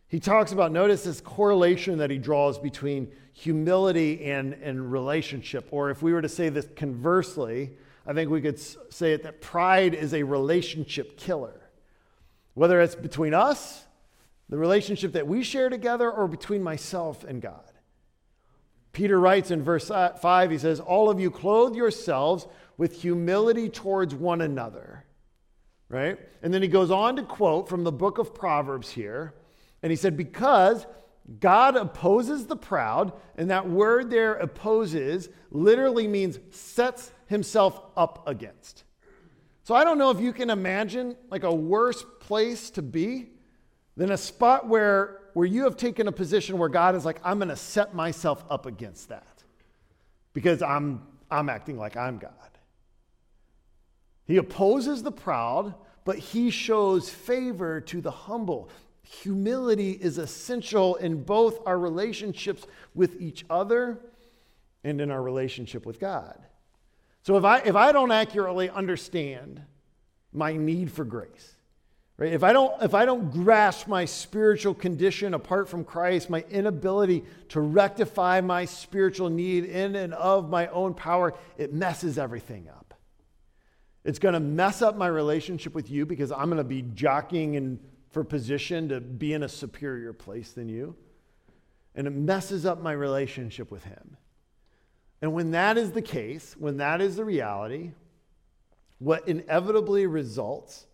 He 0.09 0.19
talks 0.19 0.51
about, 0.51 0.73
notice 0.73 1.05
this 1.05 1.21
correlation 1.21 1.99
that 1.99 2.11
he 2.11 2.19
draws 2.19 2.59
between 2.59 3.13
humility 3.33 4.25
and, 4.25 4.55
and 4.55 4.91
relationship. 4.91 5.69
Or 5.71 5.91
if 5.91 6.03
we 6.03 6.13
were 6.13 6.23
to 6.23 6.29
say 6.29 6.49
this 6.49 6.67
conversely, 6.75 7.71
I 8.05 8.13
think 8.13 8.29
we 8.29 8.41
could 8.41 8.59
say 8.59 9.13
it 9.13 9.23
that 9.23 9.41
pride 9.41 9.95
is 9.95 10.13
a 10.13 10.25
relationship 10.25 11.17
killer. 11.17 11.61
Whether 12.55 12.81
it's 12.81 12.97
between 12.97 13.35
us, 13.35 13.85
the 14.49 14.59
relationship 14.59 15.13
that 15.13 15.29
we 15.29 15.45
share 15.45 15.69
together, 15.69 16.11
or 16.11 16.27
between 16.27 16.61
myself 16.61 17.23
and 17.23 17.41
God. 17.41 17.71
Peter 18.93 19.21
writes 19.21 19.53
in 19.53 19.63
verse 19.63 19.91
uh, 19.93 20.15
5, 20.15 20.51
he 20.51 20.59
says, 20.59 20.81
All 20.81 21.09
of 21.09 21.21
you 21.21 21.31
clothe 21.31 21.77
yourselves 21.77 22.49
with 22.77 23.01
humility 23.01 23.69
towards 23.69 24.13
one 24.13 24.41
another. 24.41 25.05
Right? 25.91 26.19
And 26.43 26.55
then 26.55 26.63
he 26.63 26.69
goes 26.69 26.91
on 26.91 27.17
to 27.17 27.23
quote 27.23 27.69
from 27.69 27.85
the 27.85 27.93
book 27.93 28.17
of 28.17 28.33
Proverbs 28.33 28.91
here. 28.91 29.35
And 29.83 29.91
he 29.91 29.97
said, 29.97 30.17
Because 30.17 30.87
God 31.41 31.77
opposes 31.77 32.47
the 32.47 32.57
proud, 32.57 33.13
and 33.37 33.51
that 33.51 33.69
word 33.69 34.09
there 34.09 34.35
opposes 34.35 35.29
literally 35.51 36.09
means 36.09 36.39
sets 36.51 37.13
himself 37.27 37.83
up 37.97 38.27
against. 38.27 38.85
So 39.65 39.75
I 39.75 39.85
don't 39.85 39.99
know 39.99 40.11
if 40.11 40.21
you 40.21 40.33
can 40.33 40.49
imagine 40.49 41.17
like 41.29 41.43
a 41.43 41.55
worse 41.55 42.03
place 42.21 42.71
to 42.71 42.83
be 42.83 43.31
than 43.97 44.11
a 44.11 44.17
spot 44.17 44.67
where 44.67 45.21
where 45.35 45.47
you 45.47 45.65
have 45.65 45.77
taken 45.77 46.09
a 46.09 46.13
position 46.13 46.59
where 46.59 46.69
God 46.69 46.95
is 46.95 47.05
like, 47.05 47.21
I'm 47.25 47.39
going 47.39 47.49
to 47.49 47.57
set 47.57 47.95
myself 47.95 48.45
up 48.51 48.67
against 48.67 49.09
that 49.09 49.43
because 50.33 50.63
I'm, 50.63 51.03
I'm 51.31 51.49
acting 51.49 51.79
like 51.79 51.97
I'm 51.97 52.19
God. 52.19 52.33
He 54.27 54.37
opposes 54.37 55.03
the 55.03 55.13
proud, 55.13 55.75
but 56.05 56.19
he 56.19 56.51
shows 56.51 57.09
favor 57.09 57.81
to 57.83 58.01
the 58.01 58.11
humble. 58.11 58.71
Humility 59.03 59.93
is 59.93 60.19
essential 60.19 60.95
in 60.97 61.25
both 61.25 61.67
our 61.67 61.79
relationships 61.79 62.67
with 62.95 63.21
each 63.21 63.45
other 63.51 63.99
and 64.85 65.01
in 65.01 65.11
our 65.11 65.23
relationship 65.23 65.85
with 65.85 65.99
God. 65.99 66.39
So 67.23 67.37
if 67.37 67.45
I, 67.45 67.59
if 67.59 67.77
I 67.77 67.93
don't 67.93 68.13
accurately 68.13 68.71
understand 68.71 69.61
my 70.33 70.57
need 70.57 70.91
for 70.91 71.05
grace, 71.05 71.57
right? 72.17 72.33
If 72.33 72.43
I 72.43 72.53
don't, 72.53 72.81
if 72.83 72.95
I 72.95 73.05
don't 73.05 73.31
grasp 73.31 73.89
my 73.89 74.05
spiritual 74.05 74.75
condition 74.75 75.35
apart 75.35 75.69
from 75.69 75.85
Christ, 75.85 76.31
my 76.31 76.45
inability 76.51 77.25
to 77.51 77.61
rectify 77.61 78.41
my 78.41 78.65
spiritual 78.65 79.29
need 79.29 79.65
in 79.65 79.97
and 79.97 80.15
of 80.15 80.49
my 80.49 80.69
own 80.69 80.95
power, 80.95 81.35
it 81.59 81.75
messes 81.75 82.17
everything 82.17 82.69
up. 82.69 82.80
It's 84.05 84.19
going 84.19 84.35
to 84.35 84.41
mess 84.41 84.83
up 84.83 84.97
my 84.97 85.07
relationship 85.07 85.75
with 85.75 85.91
you 85.91 86.07
because 86.07 86.33
I'm 86.33 86.47
going 86.47 86.57
to 86.57 86.65
be 86.65 86.83
jockeying 86.83 87.55
in, 87.55 87.79
for 88.11 88.25
position 88.25 88.89
to 88.89 89.01
be 89.01 89.35
in 89.35 89.43
a 89.43 89.49
superior 89.49 90.13
place 90.13 90.53
than 90.53 90.69
you. 90.69 90.97
And 91.95 92.07
it 92.07 92.11
messes 92.11 92.65
up 92.65 92.83
my 92.83 92.93
relationship 92.93 93.71
with 93.71 93.85
Him. 93.85 94.17
And 95.21 95.35
when 95.35 95.51
that 95.51 95.77
is 95.77 95.93
the 95.93 96.03
case, 96.03 96.57
when 96.59 96.79
that 96.79 97.01
is 97.01 97.17
the 97.17 97.25
reality, 97.25 97.93
what 98.99 99.29
inevitably 99.29 100.07
results 100.07 100.87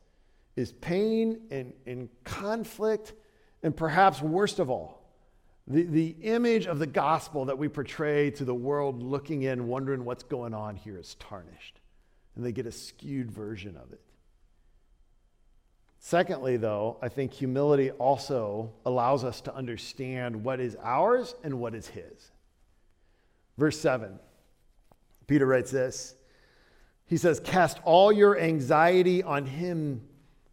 is 0.57 0.73
pain 0.73 1.43
and, 1.51 1.73
and 1.87 2.09
conflict, 2.25 3.13
and 3.63 3.77
perhaps 3.77 4.21
worst 4.21 4.59
of 4.59 4.71
all, 4.71 5.03
the, 5.69 5.83
the 5.83 6.17
image 6.23 6.67
of 6.67 6.79
the 6.79 6.87
gospel 6.87 7.45
that 7.45 7.59
we 7.59 7.69
portray 7.69 8.31
to 8.33 8.45
the 8.45 8.55
world 8.55 9.03
looking 9.03 9.43
in, 9.43 9.69
wondering 9.69 10.05
what's 10.05 10.23
going 10.23 10.55
on 10.55 10.77
here, 10.77 10.99
is 10.99 11.15
tarnished. 11.17 11.81
And 12.37 12.45
they 12.45 12.53
get 12.53 12.67
a 12.67 12.73
skewed 12.73 13.31
version 13.31 13.77
of 13.77 13.93
it. 13.93 14.01
Secondly, 15.99 16.57
though, 16.57 16.99
I 17.03 17.09
think 17.09 17.33
humility 17.33 17.91
also 17.91 18.73
allows 18.85 19.25
us 19.25 19.41
to 19.41 19.55
understand 19.55 20.45
what 20.45 20.61
is 20.61 20.77
ours 20.81 21.35
and 21.43 21.59
what 21.59 21.75
is 21.75 21.89
His. 21.89 22.31
Verse 23.59 23.81
7, 23.81 24.19
Peter 25.27 25.47
writes 25.47 25.71
this. 25.71 26.15
He 27.07 27.17
says, 27.17 27.41
Cast 27.41 27.79
all 27.85 28.13
your 28.13 28.39
anxiety 28.39 29.23
on 29.23 29.47
him 29.47 30.03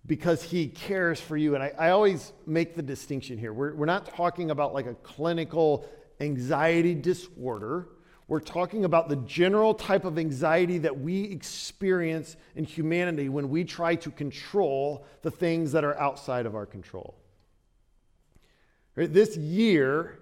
because 0.06 0.43
he 0.43 0.67
cares 0.67 1.19
for 1.19 1.36
you. 1.36 1.56
And 1.56 1.63
I, 1.63 1.74
I 1.78 1.89
always 1.89 2.34
make 2.46 2.76
the 2.76 2.82
distinction 2.82 3.38
here. 3.38 3.54
We're, 3.54 3.74
we're 3.74 3.86
not 3.86 4.06
talking 4.06 4.52
about 4.52 4.74
like 4.74 4.86
a 4.86 4.93
clinical 4.96 5.86
anxiety 6.19 6.93
disorder. 6.93 7.88
We're 8.34 8.39
talking 8.39 8.84
about 8.84 9.10
the 9.10 9.17
general 9.17 9.76
type 9.76 10.06
of 10.06 10.17
anxiety 10.17 10.80
that 10.80 11.00
we 11.00 11.22
experience 11.26 12.36
in 12.56 12.63
humanity 12.63 13.30
when 13.30 13.48
we 13.48 13.63
try 13.63 13.93
to 13.98 14.10
control 14.10 15.06
the 15.22 15.30
things 15.30 15.72
that 15.74 15.84
are 15.84 15.96
outside 16.00 16.48
of 16.48 16.56
our 16.56 16.65
control. 16.65 17.13
Right? 18.96 19.13
This 19.13 19.38
year 19.38 20.17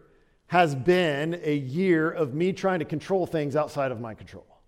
has 0.48 0.76
been 0.76 1.40
a 1.42 1.56
year 1.56 2.12
of 2.12 2.34
me 2.34 2.52
trying 2.52 2.80
to 2.80 2.86
control 2.86 3.26
things 3.26 3.56
outside 3.56 3.94
of 3.94 4.02
my 4.02 4.14
control. 4.14 4.60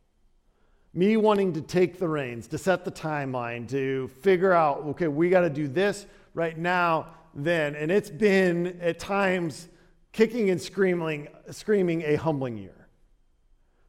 Me 0.93 1.17
wanting 1.17 1.51
to 1.51 1.61
take 1.61 1.99
the 1.99 2.07
reins, 2.07 2.47
to 2.47 2.57
set 2.57 2.85
the 2.85 2.91
timeline, 2.93 3.67
to 3.71 4.07
figure 4.21 4.53
out, 4.53 4.83
okay, 4.85 5.09
we 5.09 5.29
got 5.29 5.41
to 5.41 5.49
do 5.49 5.67
this 5.67 6.05
right 6.33 6.57
now, 6.57 7.07
then. 7.35 7.75
And 7.75 7.91
it's 7.91 8.09
been 8.09 8.79
at 8.79 8.99
times 8.99 9.67
kicking 10.13 10.49
and 10.49 10.61
screaming, 10.61 11.27
screaming 11.51 12.03
a 12.03 12.15
humbling 12.15 12.57
year. 12.57 12.82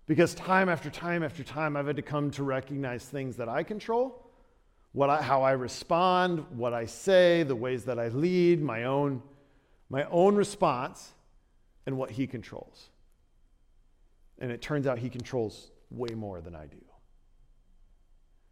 Because 0.07 0.35
time 0.35 0.69
after 0.69 0.90
time 0.90 1.23
after 1.23 1.43
time, 1.43 1.77
I've 1.77 1.87
had 1.87 1.97
to 1.97 2.03
come 2.03 2.31
to 2.33 2.43
recognize 2.43 3.05
things 3.05 3.37
that 3.37 3.49
I 3.49 3.62
control, 3.62 4.31
what 4.93 5.09
I, 5.09 5.23
how 5.23 5.43
I 5.43 5.53
respond, 5.53 6.45
what 6.51 6.75
I 6.75 6.87
say, 6.87 7.43
the 7.43 7.57
ways 7.57 7.85
that 7.85 7.99
I 7.99 8.09
lead, 8.09 8.62
my 8.62 8.85
own, 8.85 9.23
my 9.88 10.05
own 10.05 10.37
response 10.37 11.12
and 11.87 11.97
what 11.97 12.11
he 12.11 12.27
controls. 12.27 12.90
And 14.38 14.51
it 14.51 14.61
turns 14.61 14.87
out 14.87 14.99
he 14.99 15.09
controls 15.09 15.71
way 15.90 16.14
more 16.14 16.40
than 16.40 16.55
I 16.55 16.67
do. 16.67 16.85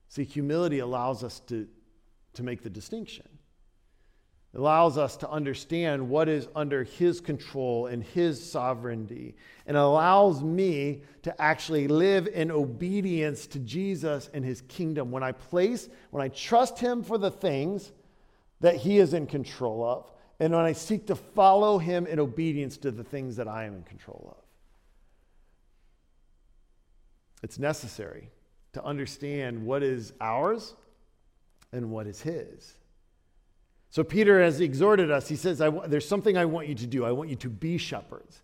See, 0.09 0.25
humility 0.25 0.79
allows 0.79 1.25
us 1.25 1.41
to, 1.49 1.67
to 2.35 2.43
make 2.43 2.63
the 2.63 2.71
distinction. 2.71 3.27
Allows 4.55 4.99
us 4.99 5.17
to 5.19 5.31
understand 5.31 6.11
what 6.11 6.29
is 6.29 6.47
under 6.55 6.85
his 6.85 7.21
control 7.21 7.87
and 7.87 8.05
his 8.05 8.51
sovereignty. 8.51 9.35
And 9.67 9.77
allows 9.77 10.43
me 10.43 11.03
to 11.23 11.41
actually 11.41 11.89
live 11.89 12.27
in 12.27 12.51
obedience 12.51 13.47
to 13.49 13.59
Jesus 13.61 14.29
and 14.35 14.45
his 14.45 14.61
kingdom. 14.63 15.11
When 15.11 15.23
I 15.23 15.33
place, 15.33 15.89
when 16.11 16.23
I 16.23 16.29
trust 16.29 16.79
him 16.79 17.03
for 17.03 17.17
the 17.17 17.31
things 17.31 17.93
that 18.61 18.77
he 18.77 18.99
is 18.99 19.15
in 19.15 19.27
control 19.27 19.85
of, 19.85 20.11
and 20.39 20.53
when 20.53 20.65
I 20.65 20.73
seek 20.73 21.07
to 21.07 21.15
follow 21.15 21.79
him 21.79 22.07
in 22.07 22.21
obedience 22.21 22.77
to 22.79 22.91
the 22.91 23.05
things 23.05 23.37
that 23.37 23.49
I 23.49 23.65
am 23.65 23.75
in 23.75 23.83
control 23.85 24.37
of. 24.37 24.45
It's 27.43 27.59
necessary 27.59 28.31
to 28.75 28.85
understand 28.85 29.65
what 29.65 29.83
is 29.83 30.13
ours 30.21 30.75
and 31.73 31.91
what 31.91 32.07
is 32.07 32.21
his. 32.21 32.75
So, 33.93 34.03
Peter 34.03 34.43
has 34.43 34.63
exhorted 34.63 35.11
us. 35.11 35.29
He 35.29 35.37
says, 35.37 35.59
There's 35.87 36.09
something 36.09 36.39
I 36.39 36.47
want 36.47 36.67
you 36.67 36.75
to 36.75 36.87
do. 36.87 37.05
I 37.05 37.13
want 37.13 37.29
you 37.29 37.37
to 37.37 37.51
be 37.51 37.77
shepherds. 37.77 38.41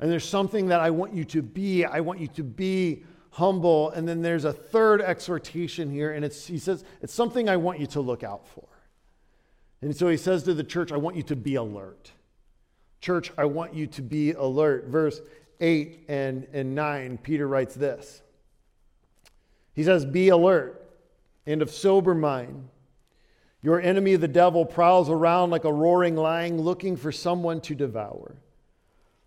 And 0.00 0.10
there's 0.10 0.28
something 0.28 0.66
that 0.66 0.80
I 0.80 0.90
want 0.90 1.14
you 1.14 1.24
to 1.26 1.40
be. 1.40 1.84
I 1.84 2.00
want 2.00 2.18
you 2.18 2.26
to 2.26 2.42
be 2.42 3.04
humble. 3.30 3.90
And 3.90 4.08
then 4.08 4.22
there's 4.22 4.44
a 4.44 4.52
third 4.52 5.00
exhortation 5.00 5.88
here. 5.88 6.10
And 6.10 6.24
it's, 6.24 6.48
he 6.48 6.58
says, 6.58 6.82
It's 7.00 7.14
something 7.14 7.48
I 7.48 7.58
want 7.58 7.78
you 7.78 7.86
to 7.86 8.00
look 8.00 8.24
out 8.24 8.48
for. 8.48 8.66
And 9.82 9.96
so 9.96 10.08
he 10.08 10.16
says 10.16 10.42
to 10.44 10.54
the 10.54 10.64
church, 10.64 10.90
I 10.90 10.96
want 10.96 11.14
you 11.14 11.22
to 11.24 11.36
be 11.36 11.54
alert. 11.54 12.10
Church, 13.00 13.32
I 13.38 13.44
want 13.44 13.74
you 13.74 13.86
to 13.86 14.02
be 14.02 14.32
alert. 14.32 14.86
Verse 14.86 15.20
8 15.60 16.06
and, 16.08 16.48
and 16.52 16.74
9, 16.74 17.18
Peter 17.18 17.46
writes 17.46 17.76
this. 17.76 18.20
He 19.74 19.84
says, 19.84 20.04
Be 20.04 20.30
alert 20.30 20.90
and 21.46 21.62
of 21.62 21.70
sober 21.70 22.16
mind. 22.16 22.68
Your 23.62 23.80
enemy, 23.80 24.16
the 24.16 24.28
devil, 24.28 24.64
prowls 24.64 25.08
around 25.08 25.50
like 25.50 25.64
a 25.64 25.72
roaring 25.72 26.16
lion 26.16 26.60
looking 26.60 26.96
for 26.96 27.12
someone 27.12 27.60
to 27.62 27.74
devour. 27.74 28.36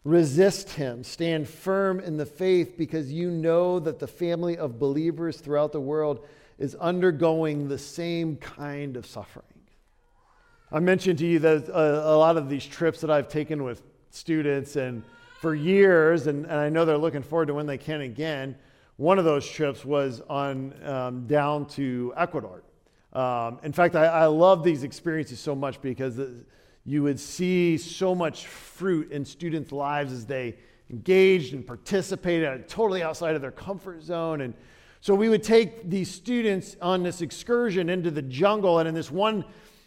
Resist 0.04 0.72
him. 0.72 1.04
Stand 1.04 1.48
firm 1.48 2.00
in 2.00 2.18
the 2.18 2.26
faith 2.26 2.78
because 2.78 3.12
you 3.12 3.32
know 3.32 3.80
that 3.80 4.00
the 4.00 4.08
family 4.08 4.58
of 4.58 4.78
believers 4.78 5.38
throughout 5.38 5.72
the 5.72 5.80
world 5.80 6.28
is 6.60 6.76
undergoing 6.76 7.68
the 7.68 7.78
same 7.78 8.36
kind 8.38 8.98
of 8.98 9.06
suffering. 9.06 9.46
I 10.72 10.80
mentioned 10.80 11.20
to 11.20 11.26
you 11.26 11.40
that 11.40 11.70
a, 11.70 12.10
a, 12.10 12.18
lot 12.18 12.38
of 12.38 12.50
these 12.50 12.66
trips 12.66 13.02
that 13.02 13.10
I've 13.10 13.30
taken 13.30 13.64
with 13.64 13.82
students 14.10 14.76
and 14.76 15.04
for 15.40 15.56
years, 15.56 16.28
and, 16.28 16.46
and, 16.46 16.56
I 16.56 16.70
know 16.70 16.86
they're 16.86 16.98
looking 16.98 17.22
forward 17.22 17.48
to 17.48 17.54
when 17.54 17.66
they 17.66 17.78
can 17.78 18.02
again. 18.02 18.56
One 18.98 19.20
of 19.20 19.26
those 19.26 19.48
trips 19.48 19.86
was 19.86 20.22
on 20.30 20.74
um, 20.84 21.28
down 21.28 21.68
to 21.70 22.14
Ecuador. 22.18 22.64
Um, 23.16 23.60
in 23.64 23.72
fact, 23.72 23.96
I, 23.96 24.08
I, 24.08 24.26
love 24.26 24.62
these 24.62 24.84
experiences 24.84 25.40
so 25.40 25.56
much 25.56 25.82
because 25.82 26.20
you 26.84 27.02
would 27.04 27.18
see 27.18 27.78
so 27.78 28.14
much 28.14 28.46
fruit 28.46 29.10
in 29.10 29.24
students' 29.24 29.72
lives 29.72 30.12
as 30.12 30.26
they 30.26 30.58
engaged 30.90 31.54
and 31.54 31.66
participated 31.66 32.68
totally 32.68 33.04
outside 33.04 33.34
of 33.34 33.42
their 33.42 33.52
comfort 33.52 34.04
zone. 34.04 34.42
And 34.42 34.54
so 35.00 35.16
we 35.16 35.30
would 35.30 35.44
take 35.44 35.90
these 35.90 36.12
students 36.12 36.76
on 36.82 37.04
this 37.04 37.22
excursion 37.22 37.90
into 37.90 38.12
the 38.12 38.22
jungle, 38.22 38.80
and 38.80 38.90
in 38.90 38.94
this 38.94 39.10
one 39.10 39.46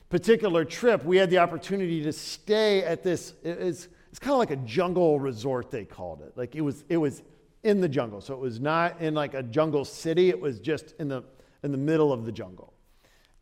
particular 0.09 0.65
trip, 0.65 1.05
we 1.05 1.19
had 1.19 1.29
the 1.29 1.37
opportunity 1.37 2.03
to 2.05 2.15
stay 2.15 2.83
at 2.83 3.03
this. 3.03 3.35
It's, 3.45 3.89
it's 4.11 4.19
kind 4.19 4.33
of 4.33 4.39
like 4.39 4.53
a 4.53 4.57
jungle 4.57 5.21
resort, 5.21 5.71
they 5.71 5.85
called 5.85 6.23
it. 6.23 6.33
Like 6.35 6.55
it 6.55 6.63
was, 6.63 6.83
it 6.89 6.97
was 6.97 7.23
in 7.63 7.83
the 7.83 7.91
jungle. 7.91 8.23
So 8.23 8.33
it 8.33 8.41
was 8.41 8.59
not 8.59 9.03
in 9.03 9.13
like 9.13 9.35
a 9.35 9.43
jungle 9.43 9.85
city, 9.85 10.31
it 10.31 10.41
was 10.41 10.61
just 10.61 10.95
in 10.99 11.09
the, 11.09 11.23
in 11.63 11.73
the 11.73 11.79
middle 11.79 12.11
of 12.11 12.25
the 12.25 12.33
jungle. 12.33 12.73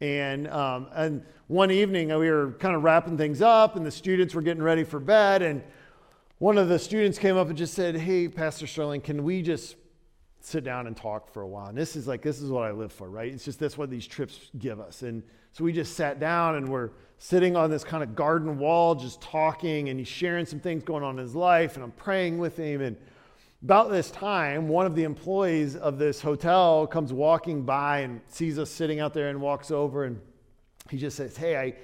And, 0.01 0.49
um, 0.49 0.89
and 0.95 1.25
one 1.47 1.71
evening, 1.71 2.09
we 2.09 2.31
were 2.31 2.53
kind 2.59 2.77
of 2.77 2.83
wrapping 2.83 3.17
things 3.17 3.41
up, 3.41 3.77
and 3.77 3.87
the 3.87 3.91
students 3.91 4.35
were 4.35 4.43
getting 4.43 4.63
ready 4.63 4.85
for 4.85 5.01
bed. 5.01 5.43
And 5.43 5.63
one 6.39 6.59
of 6.59 6.69
the 6.69 6.79
students 6.79 7.19
came 7.19 7.37
up 7.37 7.49
and 7.49 7.57
just 7.57 7.75
said, 7.75 7.97
Hey, 7.97 8.29
Pastor 8.29 8.67
Sterling, 8.67 9.01
can 9.01 9.25
we 9.25 9.43
just 9.43 9.77
sit 10.41 10.65
down 10.65 10.87
and 10.87 10.97
talk 10.97 11.33
for 11.33 11.43
a 11.43 11.49
while? 11.49 11.69
And 11.69 11.79
this 11.79 11.97
is 11.97 12.07
like, 12.07 12.23
this 12.23 12.41
is 12.41 12.51
what 12.51 12.65
I 12.65 12.73
live 12.73 12.93
for, 12.93 13.09
right? 13.09 13.33
It's 13.33 13.45
just 13.45 13.59
that's 13.59 13.79
what 13.79 13.91
these 13.91 14.07
trips 14.07 14.51
give 14.59 14.81
us. 14.81 15.03
And 15.03 15.23
so 15.53 15.65
we 15.65 15.73
just 15.73 15.95
sat 15.95 16.21
down 16.21 16.57
and 16.57 16.69
we're 16.69 16.91
sitting 17.19 17.57
on 17.57 17.71
this 17.71 17.83
kind 17.83 18.03
of 18.03 18.15
garden 18.15 18.59
wall, 18.59 18.95
just 18.95 19.23
talking, 19.23 19.89
and 19.89 19.99
he's 19.99 20.09
sharing 20.09 20.45
some 20.45 20.61
things 20.61 20.83
going 20.83 21.03
on 21.03 21.19
in 21.19 21.25
his 21.25 21.35
life, 21.35 21.77
and 21.77 21.83
I'm 21.83 21.93
praying 21.93 22.39
with 22.39 22.57
him. 22.59 22.83
And 22.83 22.97
about 23.67 23.91
this 23.91 24.13
time, 24.13 24.69
one 24.69 24.87
of 24.87 24.95
the 24.95 25.03
employees 25.03 25.75
of 25.75 25.99
this 25.99 26.21
hotel 26.21 26.87
comes 26.87 27.13
walking 27.13 27.65
by 27.65 27.99
and 27.99 28.21
sees 28.29 28.61
us 28.61 28.71
sitting 28.71 29.01
out 29.01 29.13
there 29.13 29.29
and 29.29 29.41
walks 29.41 29.73
over, 29.73 30.05
and 30.05 30.21
he 30.89 30.97
just 30.97 31.17
says, 31.17 31.37
Hey, 31.37 31.57
I 31.57 31.75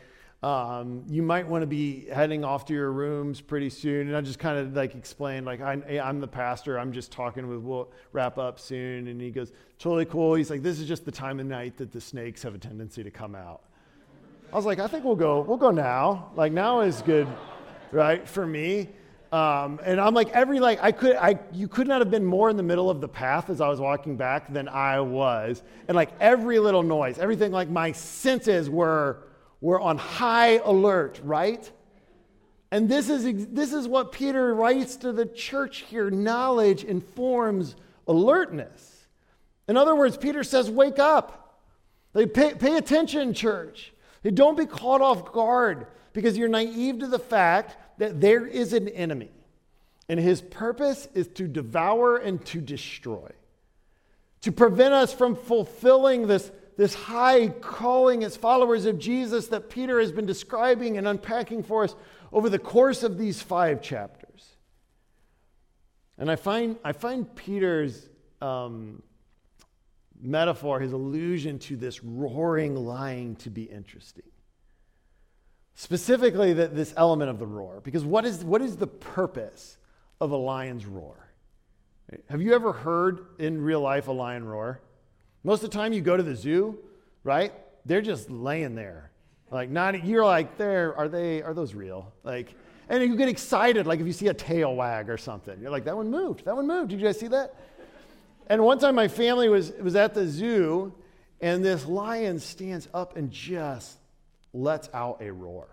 um, 0.46 1.02
you 1.08 1.24
might 1.24 1.48
want 1.48 1.62
to 1.62 1.66
be 1.66 2.06
heading 2.06 2.44
off 2.44 2.66
to 2.66 2.72
your 2.72 2.92
rooms 2.92 3.40
pretty 3.40 3.68
soon. 3.68 4.06
And 4.06 4.16
I 4.16 4.20
just 4.20 4.38
kind 4.38 4.60
of 4.60 4.76
like 4.76 4.94
explained, 4.94 5.44
like, 5.44 5.60
I, 5.60 5.74
am 5.88 6.20
the 6.20 6.28
pastor. 6.28 6.78
I'm 6.78 6.92
just 6.92 7.10
talking 7.10 7.48
with, 7.48 7.58
we'll 7.58 7.90
wrap 8.12 8.38
up 8.38 8.60
soon. 8.60 9.08
And 9.08 9.20
he 9.20 9.32
goes, 9.32 9.50
totally 9.80 10.04
cool. 10.04 10.34
He's 10.34 10.50
like, 10.50 10.62
this 10.62 10.78
is 10.78 10.86
just 10.86 11.04
the 11.04 11.10
time 11.10 11.40
of 11.40 11.46
night 11.46 11.76
that 11.78 11.90
the 11.90 12.00
snakes 12.00 12.44
have 12.44 12.54
a 12.54 12.58
tendency 12.58 13.02
to 13.02 13.10
come 13.10 13.34
out. 13.34 13.62
I 14.52 14.56
was 14.56 14.66
like, 14.66 14.78
I 14.78 14.86
think 14.86 15.04
we'll 15.04 15.16
go, 15.16 15.40
we'll 15.40 15.56
go 15.56 15.72
now. 15.72 16.30
Like 16.36 16.52
now 16.52 16.82
is 16.82 17.02
good, 17.02 17.26
right, 17.90 18.28
for 18.28 18.46
me. 18.46 18.88
Um, 19.32 19.80
and 19.82 19.98
I'm 19.98 20.12
like, 20.12 20.28
every, 20.30 20.60
like, 20.60 20.78
I 20.82 20.92
could, 20.92 21.16
I, 21.16 21.38
you 21.54 21.66
could 21.66 21.88
not 21.88 22.02
have 22.02 22.10
been 22.10 22.24
more 22.24 22.50
in 22.50 22.58
the 22.58 22.62
middle 22.62 22.90
of 22.90 23.00
the 23.00 23.08
path 23.08 23.48
as 23.48 23.62
I 23.62 23.68
was 23.68 23.80
walking 23.80 24.18
back 24.18 24.52
than 24.52 24.68
I 24.68 25.00
was. 25.00 25.62
And 25.88 25.94
like 25.96 26.10
every 26.20 26.58
little 26.58 26.82
noise, 26.82 27.18
everything, 27.18 27.50
like 27.50 27.70
my 27.70 27.92
senses 27.92 28.68
were, 28.68 29.22
were 29.62 29.80
on 29.80 29.96
high 29.96 30.58
alert, 30.58 31.18
right? 31.24 31.70
And 32.70 32.90
this 32.90 33.08
is, 33.08 33.46
this 33.48 33.72
is 33.72 33.88
what 33.88 34.12
Peter 34.12 34.54
writes 34.54 34.96
to 34.96 35.12
the 35.12 35.24
church 35.24 35.78
here 35.88 36.10
knowledge 36.10 36.84
informs 36.84 37.74
alertness. 38.06 39.06
In 39.66 39.78
other 39.78 39.94
words, 39.94 40.18
Peter 40.18 40.44
says, 40.44 40.70
Wake 40.70 40.98
up. 40.98 41.58
Like, 42.12 42.34
pay, 42.34 42.52
pay 42.52 42.76
attention, 42.76 43.32
church. 43.32 43.94
They 44.22 44.30
Don't 44.30 44.58
be 44.58 44.66
caught 44.66 45.00
off 45.00 45.32
guard 45.32 45.86
because 46.12 46.36
you're 46.36 46.48
naive 46.48 46.98
to 46.98 47.06
the 47.06 47.18
fact 47.18 47.76
that 47.98 48.20
there 48.20 48.46
is 48.46 48.72
an 48.72 48.88
enemy, 48.88 49.30
and 50.08 50.18
his 50.18 50.40
purpose 50.40 51.08
is 51.14 51.28
to 51.28 51.46
devour 51.46 52.16
and 52.16 52.44
to 52.46 52.60
destroy, 52.60 53.30
to 54.40 54.52
prevent 54.52 54.94
us 54.94 55.12
from 55.12 55.36
fulfilling 55.36 56.26
this, 56.26 56.50
this 56.76 56.94
high 56.94 57.48
calling 57.48 58.24
as 58.24 58.36
followers 58.36 58.86
of 58.86 58.98
Jesus 58.98 59.48
that 59.48 59.70
Peter 59.70 60.00
has 60.00 60.12
been 60.12 60.26
describing 60.26 60.98
and 60.98 61.06
unpacking 61.06 61.62
for 61.62 61.84
us 61.84 61.94
over 62.32 62.48
the 62.48 62.58
course 62.58 63.02
of 63.02 63.18
these 63.18 63.42
five 63.42 63.82
chapters. 63.82 64.56
And 66.18 66.30
I 66.30 66.36
find, 66.36 66.76
I 66.84 66.92
find 66.92 67.34
Peter's 67.34 68.08
um, 68.40 69.02
metaphor, 70.20 70.80
his 70.80 70.92
allusion 70.92 71.58
to 71.60 71.76
this 71.76 72.02
roaring 72.04 72.76
lion, 72.76 73.36
to 73.36 73.50
be 73.50 73.64
interesting. 73.64 74.24
Specifically, 75.74 76.52
the, 76.52 76.68
this 76.68 76.92
element 76.96 77.30
of 77.30 77.38
the 77.38 77.46
roar. 77.46 77.80
Because 77.82 78.04
what 78.04 78.24
is, 78.24 78.44
what 78.44 78.62
is 78.62 78.76
the 78.76 78.86
purpose 78.86 79.78
of 80.20 80.30
a 80.30 80.36
lion's 80.36 80.86
roar? 80.86 81.28
Have 82.28 82.42
you 82.42 82.54
ever 82.54 82.72
heard 82.72 83.26
in 83.38 83.62
real 83.62 83.80
life 83.80 84.08
a 84.08 84.12
lion 84.12 84.44
roar? 84.44 84.80
Most 85.44 85.64
of 85.64 85.70
the 85.70 85.76
time 85.76 85.92
you 85.92 86.00
go 86.00 86.16
to 86.16 86.22
the 86.22 86.36
zoo, 86.36 86.78
right? 87.24 87.52
They're 87.86 88.02
just 88.02 88.30
laying 88.30 88.74
there. 88.74 89.10
Like 89.50 89.70
not 89.70 90.04
you're 90.04 90.24
like, 90.24 90.56
there 90.56 90.96
are 90.96 91.08
they 91.08 91.42
are 91.42 91.54
those 91.54 91.74
real? 91.74 92.12
Like 92.22 92.54
and 92.88 93.02
you 93.02 93.16
get 93.16 93.28
excited, 93.28 93.86
like 93.86 94.00
if 94.00 94.06
you 94.06 94.12
see 94.12 94.28
a 94.28 94.34
tail 94.34 94.74
wag 94.74 95.08
or 95.08 95.16
something. 95.16 95.58
You're 95.60 95.70
like, 95.70 95.84
that 95.84 95.96
one 95.96 96.10
moved. 96.10 96.44
That 96.44 96.54
one 96.54 96.66
moved. 96.66 96.90
Did 96.90 97.00
you 97.00 97.06
guys 97.06 97.18
see 97.18 97.28
that? 97.28 97.54
And 98.48 98.62
one 98.62 98.78
time 98.78 98.94
my 98.94 99.08
family 99.08 99.48
was, 99.48 99.72
was 99.80 99.96
at 99.96 100.14
the 100.14 100.26
zoo, 100.26 100.92
and 101.40 101.64
this 101.64 101.86
lion 101.86 102.38
stands 102.38 102.88
up 102.92 103.16
and 103.16 103.30
just 103.30 103.98
lets 104.52 104.88
out 104.92 105.22
a 105.22 105.32
roar. 105.32 105.68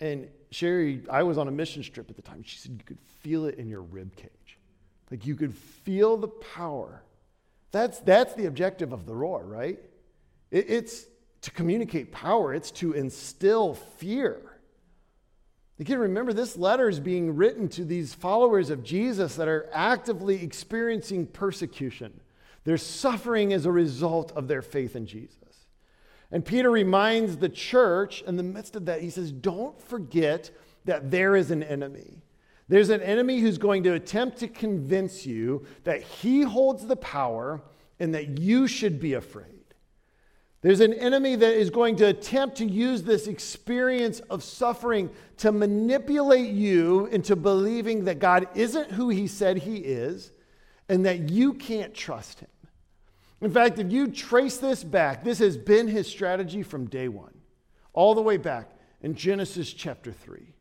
And 0.00 0.28
Sherry, 0.50 1.02
I 1.10 1.22
was 1.22 1.38
on 1.38 1.48
a 1.48 1.50
mission 1.50 1.82
trip 1.82 2.10
at 2.10 2.16
the 2.16 2.22
time. 2.22 2.42
She 2.44 2.58
said 2.58 2.72
you 2.72 2.84
could 2.84 3.00
feel 3.20 3.46
it 3.46 3.56
in 3.56 3.68
your 3.68 3.82
rib 3.82 4.14
cage. 4.16 4.58
Like 5.10 5.26
you 5.26 5.34
could 5.34 5.54
feel 5.54 6.16
the 6.16 6.28
power. 6.28 7.02
That's, 7.72 8.00
that's 8.00 8.34
the 8.34 8.46
objective 8.46 8.92
of 8.92 9.06
the 9.06 9.14
roar, 9.14 9.44
right? 9.44 9.78
It, 10.50 10.66
it's 10.68 11.06
to 11.42 11.50
communicate 11.50 12.12
power, 12.12 12.54
it's 12.54 12.70
to 12.72 12.92
instill 12.92 13.74
fear. 13.74 14.40
Again, 15.78 15.98
remember 15.98 16.32
this 16.32 16.56
letter 16.56 16.88
is 16.88 17.00
being 17.00 17.34
written 17.34 17.68
to 17.70 17.84
these 17.84 18.14
followers 18.14 18.70
of 18.70 18.84
Jesus 18.84 19.36
that 19.36 19.48
are 19.48 19.68
actively 19.72 20.42
experiencing 20.42 21.26
persecution. 21.26 22.20
They're 22.62 22.78
suffering 22.78 23.52
as 23.52 23.66
a 23.66 23.72
result 23.72 24.32
of 24.32 24.48
their 24.48 24.62
faith 24.62 24.96
in 24.96 25.06
Jesus. 25.06 25.36
And 26.34 26.44
Peter 26.44 26.68
reminds 26.68 27.36
the 27.36 27.48
church 27.48 28.22
in 28.22 28.34
the 28.34 28.42
midst 28.42 28.74
of 28.74 28.86
that, 28.86 29.00
he 29.00 29.08
says, 29.08 29.30
Don't 29.30 29.80
forget 29.80 30.50
that 30.84 31.08
there 31.08 31.36
is 31.36 31.52
an 31.52 31.62
enemy. 31.62 32.24
There's 32.66 32.90
an 32.90 33.02
enemy 33.02 33.38
who's 33.38 33.56
going 33.56 33.84
to 33.84 33.92
attempt 33.92 34.38
to 34.38 34.48
convince 34.48 35.24
you 35.24 35.64
that 35.84 36.02
he 36.02 36.42
holds 36.42 36.88
the 36.88 36.96
power 36.96 37.62
and 38.00 38.12
that 38.16 38.40
you 38.40 38.66
should 38.66 38.98
be 38.98 39.14
afraid. 39.14 39.62
There's 40.60 40.80
an 40.80 40.94
enemy 40.94 41.36
that 41.36 41.54
is 41.54 41.70
going 41.70 41.94
to 41.96 42.06
attempt 42.06 42.56
to 42.56 42.64
use 42.64 43.04
this 43.04 43.28
experience 43.28 44.18
of 44.18 44.42
suffering 44.42 45.10
to 45.36 45.52
manipulate 45.52 46.50
you 46.50 47.06
into 47.06 47.36
believing 47.36 48.06
that 48.06 48.18
God 48.18 48.48
isn't 48.56 48.90
who 48.90 49.08
he 49.08 49.28
said 49.28 49.58
he 49.58 49.76
is 49.76 50.32
and 50.88 51.06
that 51.06 51.30
you 51.30 51.54
can't 51.54 51.94
trust 51.94 52.40
him. 52.40 52.48
In 53.44 53.52
fact, 53.52 53.78
if 53.78 53.92
you 53.92 54.08
trace 54.08 54.56
this 54.56 54.82
back, 54.82 55.22
this 55.22 55.38
has 55.38 55.58
been 55.58 55.86
his 55.86 56.08
strategy 56.08 56.62
from 56.62 56.86
day 56.86 57.08
one, 57.08 57.34
all 57.92 58.14
the 58.14 58.22
way 58.22 58.38
back 58.38 58.70
in 59.02 59.14
Genesis 59.14 59.70
chapter 59.70 60.12
3. 60.12 60.54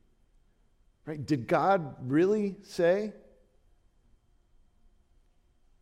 Right? 1.05 1.25
Did 1.25 1.47
God 1.47 1.95
really 2.01 2.57
say 2.63 3.13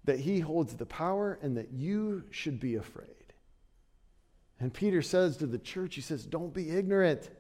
that 0.03 0.19
he 0.19 0.41
holds 0.41 0.75
the 0.75 0.85
power 0.85 1.39
and 1.41 1.57
that 1.57 1.71
you 1.71 2.23
should 2.29 2.59
be 2.59 2.75
afraid? 2.75 3.07
And 4.59 4.71
Peter 4.71 5.01
says 5.01 5.37
to 5.37 5.47
the 5.47 5.57
church, 5.57 5.95
he 5.95 6.01
says, 6.01 6.23
Don't 6.23 6.53
be 6.53 6.69
ignorant. 6.69 7.31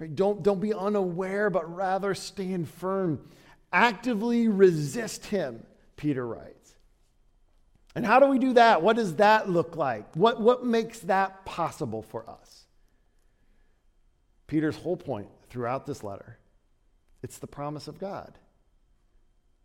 Right? 0.00 0.14
Don't, 0.14 0.42
don't 0.42 0.60
be 0.60 0.74
unaware, 0.74 1.48
but 1.48 1.72
rather 1.72 2.12
stand 2.12 2.68
firm. 2.68 3.20
Actively 3.72 4.48
resist 4.48 5.26
him, 5.26 5.64
Peter 5.96 6.26
writes. 6.26 6.55
And 7.96 8.06
how 8.06 8.20
do 8.20 8.26
we 8.26 8.38
do 8.38 8.52
that? 8.52 8.82
What 8.82 8.94
does 8.94 9.16
that 9.16 9.50
look 9.50 9.74
like? 9.74 10.14
What, 10.14 10.40
what 10.40 10.64
makes 10.64 11.00
that 11.00 11.44
possible 11.44 12.02
for 12.02 12.28
us? 12.30 12.66
Peter's 14.46 14.76
whole 14.76 14.96
point 14.96 15.26
throughout 15.50 15.86
this 15.86 16.04
letter 16.04 16.38
it's 17.22 17.38
the 17.38 17.48
promise 17.48 17.88
of 17.88 17.98
God. 17.98 18.38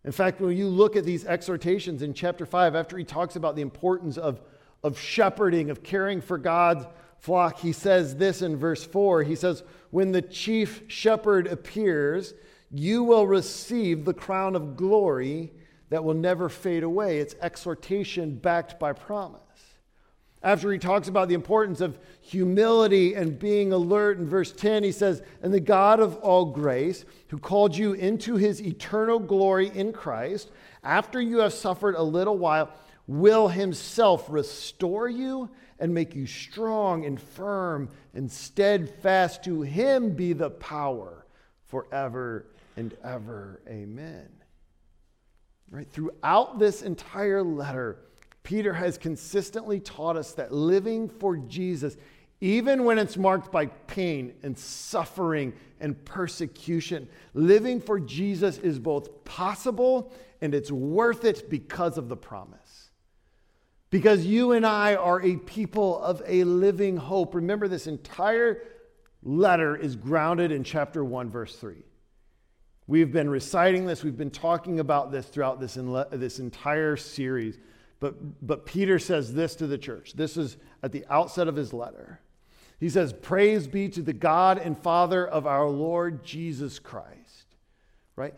In 0.03 0.11
fact, 0.11 0.41
when 0.41 0.57
you 0.57 0.67
look 0.67 0.95
at 0.95 1.03
these 1.03 1.25
exhortations 1.25 2.01
in 2.01 2.15
chapter 2.15 2.43
5, 2.43 2.73
after 2.73 2.97
he 2.97 3.03
talks 3.03 3.35
about 3.35 3.55
the 3.55 3.61
importance 3.61 4.17
of 4.17 4.41
of 4.83 4.99
shepherding, 4.99 5.69
of 5.69 5.83
caring 5.83 6.21
for 6.21 6.37
God's 6.37 6.85
flock, 7.19 7.59
he 7.59 7.71
says 7.71 8.15
this 8.15 8.41
in 8.41 8.57
verse 8.57 8.83
4. 8.83 9.23
He 9.23 9.35
says, 9.35 9.63
When 9.91 10.11
the 10.11 10.21
chief 10.21 10.83
shepherd 10.87 11.47
appears, 11.47 12.33
you 12.71 13.03
will 13.03 13.27
receive 13.27 14.05
the 14.05 14.13
crown 14.13 14.55
of 14.55 14.75
glory 14.75 15.51
that 15.91 16.05
will 16.05 16.15
never 16.15 16.49
fade 16.49 16.83
away. 16.83 17.19
It's 17.19 17.35
exhortation 17.41 18.35
backed 18.35 18.79
by 18.79 18.93
promise. 18.93 19.41
After 20.41 20.71
he 20.71 20.79
talks 20.79 21.09
about 21.09 21.27
the 21.27 21.35
importance 21.35 21.81
of 21.81 21.99
humility 22.21 23.13
and 23.13 23.37
being 23.37 23.73
alert 23.73 24.17
in 24.17 24.25
verse 24.27 24.53
10, 24.53 24.83
he 24.83 24.93
says, 24.93 25.21
And 25.43 25.53
the 25.53 25.59
God 25.59 25.99
of 25.99 26.15
all 26.17 26.45
grace, 26.45 27.03
who 27.27 27.37
called 27.37 27.75
you 27.75 27.91
into 27.93 28.37
his 28.37 28.61
eternal 28.61 29.19
glory 29.19 29.69
in 29.75 29.91
Christ, 29.91 30.49
after 30.81 31.21
you 31.21 31.39
have 31.39 31.53
suffered 31.53 31.95
a 31.95 32.01
little 32.01 32.37
while, 32.37 32.71
will 33.05 33.49
himself 33.49 34.25
restore 34.29 35.09
you 35.09 35.49
and 35.77 35.93
make 35.93 36.15
you 36.15 36.25
strong 36.25 37.05
and 37.05 37.21
firm 37.21 37.89
and 38.13 38.31
steadfast. 38.31 39.43
To 39.43 39.61
him 39.61 40.15
be 40.15 40.31
the 40.31 40.51
power 40.51 41.25
forever 41.67 42.45
and 42.77 42.95
ever. 43.03 43.59
Amen. 43.67 44.40
Right? 45.71 45.89
Throughout 45.89 46.59
this 46.59 46.81
entire 46.81 47.41
letter, 47.41 47.97
Peter 48.43 48.73
has 48.73 48.97
consistently 48.97 49.79
taught 49.79 50.17
us 50.17 50.33
that 50.33 50.51
living 50.51 51.07
for 51.07 51.37
Jesus, 51.37 51.95
even 52.41 52.83
when 52.83 52.99
it's 52.99 53.15
marked 53.15 53.51
by 53.51 53.67
pain 53.67 54.33
and 54.43 54.57
suffering 54.57 55.53
and 55.79 56.03
persecution, 56.03 57.07
living 57.33 57.79
for 57.79 57.99
Jesus 58.01 58.57
is 58.57 58.79
both 58.79 59.23
possible 59.23 60.11
and 60.41 60.53
it's 60.53 60.71
worth 60.71 61.23
it 61.23 61.49
because 61.49 61.97
of 61.97 62.09
the 62.09 62.17
promise. 62.17 62.89
Because 63.91 64.25
you 64.25 64.53
and 64.53 64.65
I 64.65 64.95
are 64.95 65.21
a 65.21 65.37
people 65.37 66.01
of 66.01 66.21
a 66.25 66.43
living 66.43 66.97
hope. 66.97 67.35
Remember, 67.35 67.67
this 67.67 67.87
entire 67.87 68.63
letter 69.23 69.75
is 69.75 69.95
grounded 69.95 70.51
in 70.51 70.63
chapter 70.63 71.03
1, 71.03 71.29
verse 71.29 71.55
3. 71.55 71.83
We've 72.91 73.09
been 73.09 73.29
reciting 73.29 73.85
this, 73.85 74.03
we've 74.03 74.17
been 74.17 74.31
talking 74.31 74.81
about 74.81 75.13
this 75.13 75.25
throughout 75.25 75.61
this, 75.61 75.77
this 76.11 76.39
entire 76.39 76.97
series. 76.97 77.57
But, 78.01 78.45
but 78.45 78.65
Peter 78.65 78.99
says 78.99 79.33
this 79.33 79.55
to 79.55 79.67
the 79.67 79.77
church. 79.77 80.11
This 80.11 80.35
is 80.35 80.57
at 80.83 80.91
the 80.91 81.05
outset 81.09 81.47
of 81.47 81.55
his 81.55 81.71
letter. 81.71 82.19
He 82.81 82.89
says, 82.89 83.13
Praise 83.13 83.65
be 83.65 83.87
to 83.87 84.01
the 84.01 84.11
God 84.11 84.57
and 84.57 84.77
Father 84.77 85.25
of 85.25 85.47
our 85.47 85.69
Lord 85.69 86.25
Jesus 86.25 86.79
Christ. 86.79 87.55
Right? 88.17 88.33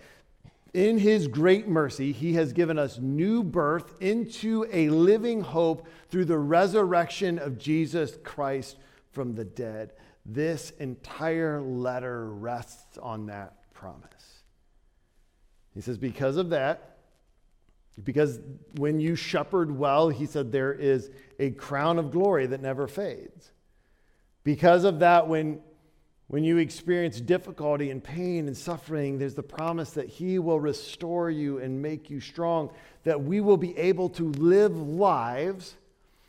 In 0.71 0.99
his 0.99 1.27
great 1.27 1.67
mercy, 1.67 2.11
he 2.11 2.33
has 2.33 2.53
given 2.53 2.77
us 2.77 2.99
new 2.99 3.43
birth 3.43 3.95
into 4.01 4.67
a 4.71 4.89
living 4.89 5.41
hope 5.41 5.87
through 6.09 6.25
the 6.25 6.37
resurrection 6.37 7.39
of 7.39 7.57
Jesus 7.57 8.19
Christ 8.23 8.77
from 9.13 9.33
the 9.33 9.45
dead. 9.45 9.93
This 10.27 10.69
entire 10.79 11.59
letter 11.59 12.29
rests 12.29 12.99
on 12.99 13.25
that 13.25 13.55
promise. 13.73 14.22
He 15.73 15.81
says, 15.81 15.97
because 15.97 16.37
of 16.37 16.49
that, 16.51 16.97
because 18.03 18.39
when 18.77 18.99
you 18.99 19.15
shepherd 19.15 19.77
well, 19.77 20.09
he 20.09 20.25
said, 20.25 20.51
there 20.51 20.73
is 20.73 21.11
a 21.39 21.51
crown 21.51 21.99
of 21.99 22.11
glory 22.11 22.45
that 22.47 22.61
never 22.61 22.87
fades. 22.87 23.51
Because 24.43 24.83
of 24.83 24.99
that, 24.99 25.27
when 25.27 25.61
When 26.27 26.43
you 26.43 26.57
experience 26.57 27.21
difficulty 27.21 27.91
and 27.91 28.01
pain 28.03 28.47
and 28.47 28.57
suffering, 28.57 29.19
there's 29.19 29.35
the 29.35 29.43
promise 29.43 29.91
that 29.91 30.07
He 30.07 30.39
will 30.39 30.59
restore 30.59 31.29
you 31.29 31.59
and 31.59 31.81
make 31.81 32.09
you 32.09 32.19
strong, 32.19 32.71
that 33.03 33.21
we 33.21 33.39
will 33.41 33.57
be 33.57 33.77
able 33.77 34.09
to 34.11 34.31
live 34.31 34.75
lives 34.75 35.75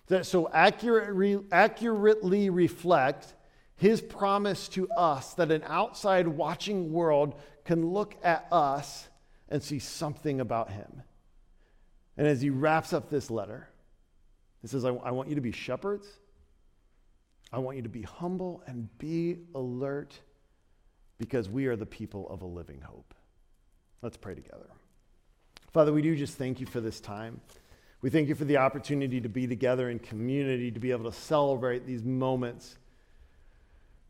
that 0.09 0.27
so 0.27 0.51
accurately, 0.53 1.39
accurately 1.51 2.51
reflect 2.51 3.35
His 3.77 4.03
promise 4.03 4.69
to 4.71 4.91
us 4.91 5.35
that 5.35 5.51
an 5.51 5.63
outside 5.65 6.29
watching 6.29 6.93
world 6.93 7.41
can 7.65 7.87
look 7.95 8.15
at 8.23 8.47
us 8.53 9.09
and 9.49 9.63
see 9.63 9.79
something 9.79 10.41
about 10.41 10.71
Him. 10.71 11.03
And 12.17 12.27
as 12.27 12.41
He 12.41 12.51
wraps 12.51 12.93
up 12.93 13.11
this 13.11 13.31
letter, 13.31 13.69
He 14.63 14.69
says, 14.69 14.85
I, 14.85 14.91
I 14.91 15.11
want 15.11 15.29
you 15.29 15.35
to 15.35 15.41
be 15.41 15.53
shepherds. 15.53 16.07
I 17.53 17.59
want 17.59 17.77
you 17.77 17.83
to 17.85 17.89
be 17.89 18.03
humble 18.03 18.63
and 18.67 18.89
be 18.99 19.39
alert 19.55 20.19
because 21.19 21.49
we 21.49 21.67
are 21.67 21.77
the 21.77 21.87
people 21.87 22.29
of 22.29 22.43
a 22.43 22.47
living 22.47 22.81
hope. 22.81 23.15
Let's 24.03 24.17
pray 24.17 24.35
together. 24.35 24.67
Father, 25.73 25.93
we 25.93 26.03
do 26.03 26.17
just 26.17 26.37
thank 26.37 26.61
you 26.61 26.67
for 26.67 26.81
this 26.81 27.01
time. 27.01 27.41
We 28.01 28.11
thank 28.11 28.29
you 28.29 28.35
for 28.35 28.45
the 28.45 28.59
opportunity 28.59 29.21
to 29.21 29.29
be 29.29 29.47
together 29.47 29.89
in 29.89 29.99
community, 29.99 30.71
to 30.71 30.79
be 30.79 30.91
able 30.91 31.11
to 31.11 31.17
celebrate 31.17 31.87
these 31.87 32.03
moments. 32.03 32.77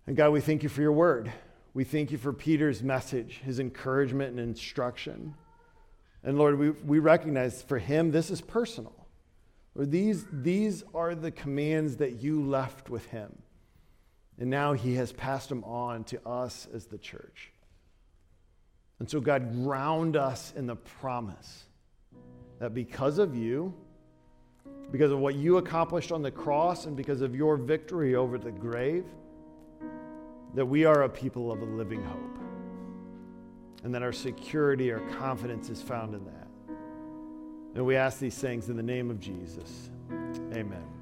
And 0.07 0.17
God, 0.17 0.31
we 0.31 0.41
thank 0.41 0.63
you 0.63 0.69
for 0.69 0.81
your 0.81 0.93
word. 0.93 1.33
We 1.75 1.83
thank 1.83 2.13
you 2.13 2.19
for 2.19 2.33
Peter's 2.33 2.83
message, 2.83 3.41
his 3.45 3.59
encouragement 3.59 4.31
and 4.31 4.39
instruction. 4.39 5.35
And 6.23 6.39
Lord, 6.39 6.57
we, 6.59 6.71
we 6.71 7.01
recognize 7.01 7.63
for 7.63 7.79
him 7.79 8.13
this 8.13 8.31
is 8.31 8.41
personal. 8.41 8.95
Or 9.77 9.85
these, 9.85 10.25
these 10.33 10.85
are 10.95 11.17
the 11.17 11.33
commands 11.33 11.97
that 11.97 12.23
you 12.23 12.43
left 12.43 12.91
with 12.91 13.07
him. 13.07 13.37
And 14.39 14.51
now 14.51 14.73
he 14.73 14.95
has 14.95 15.13
passed 15.13 15.49
them 15.49 15.65
on 15.65 16.05
to 16.05 16.27
us 16.27 16.69
as 16.73 16.87
the 16.87 16.99
church. 16.99 17.51
And 19.01 19.11
so, 19.11 19.21
God, 19.21 19.53
ground 19.53 20.17
us 20.17 20.53
in 20.57 20.67
the 20.67 20.77
promise 20.77 21.65
that 22.61 22.73
because 22.73 23.19
of 23.19 23.37
you, 23.37 23.75
because 24.93 25.11
of 25.11 25.19
what 25.19 25.35
you 25.35 25.57
accomplished 25.57 26.13
on 26.13 26.23
the 26.23 26.31
cross, 26.31 26.87
and 26.87 26.97
because 26.97 27.21
of 27.21 27.35
your 27.35 27.57
victory 27.57 28.15
over 28.15 28.39
the 28.39 28.53
grave, 28.53 29.05
that 30.55 30.67
we 30.67 30.85
are 30.85 31.03
a 31.03 31.09
people 31.09 31.51
of 31.51 31.63
a 31.63 31.65
living 31.65 32.03
hope. 32.03 32.39
And 33.83 33.95
that 33.95 34.03
our 34.03 34.13
security, 34.13 34.93
our 34.93 35.01
confidence 35.19 35.69
is 35.69 35.83
found 35.83 36.15
in 36.15 36.25
that. 36.25 36.49
And 37.75 37.85
we 37.85 37.97
ask 37.97 38.19
these 38.19 38.39
things 38.39 38.69
in 38.69 38.77
the 38.77 38.83
name 38.83 39.11
of 39.11 39.21
Jesus. 39.21 39.91
Amen. 40.53 40.94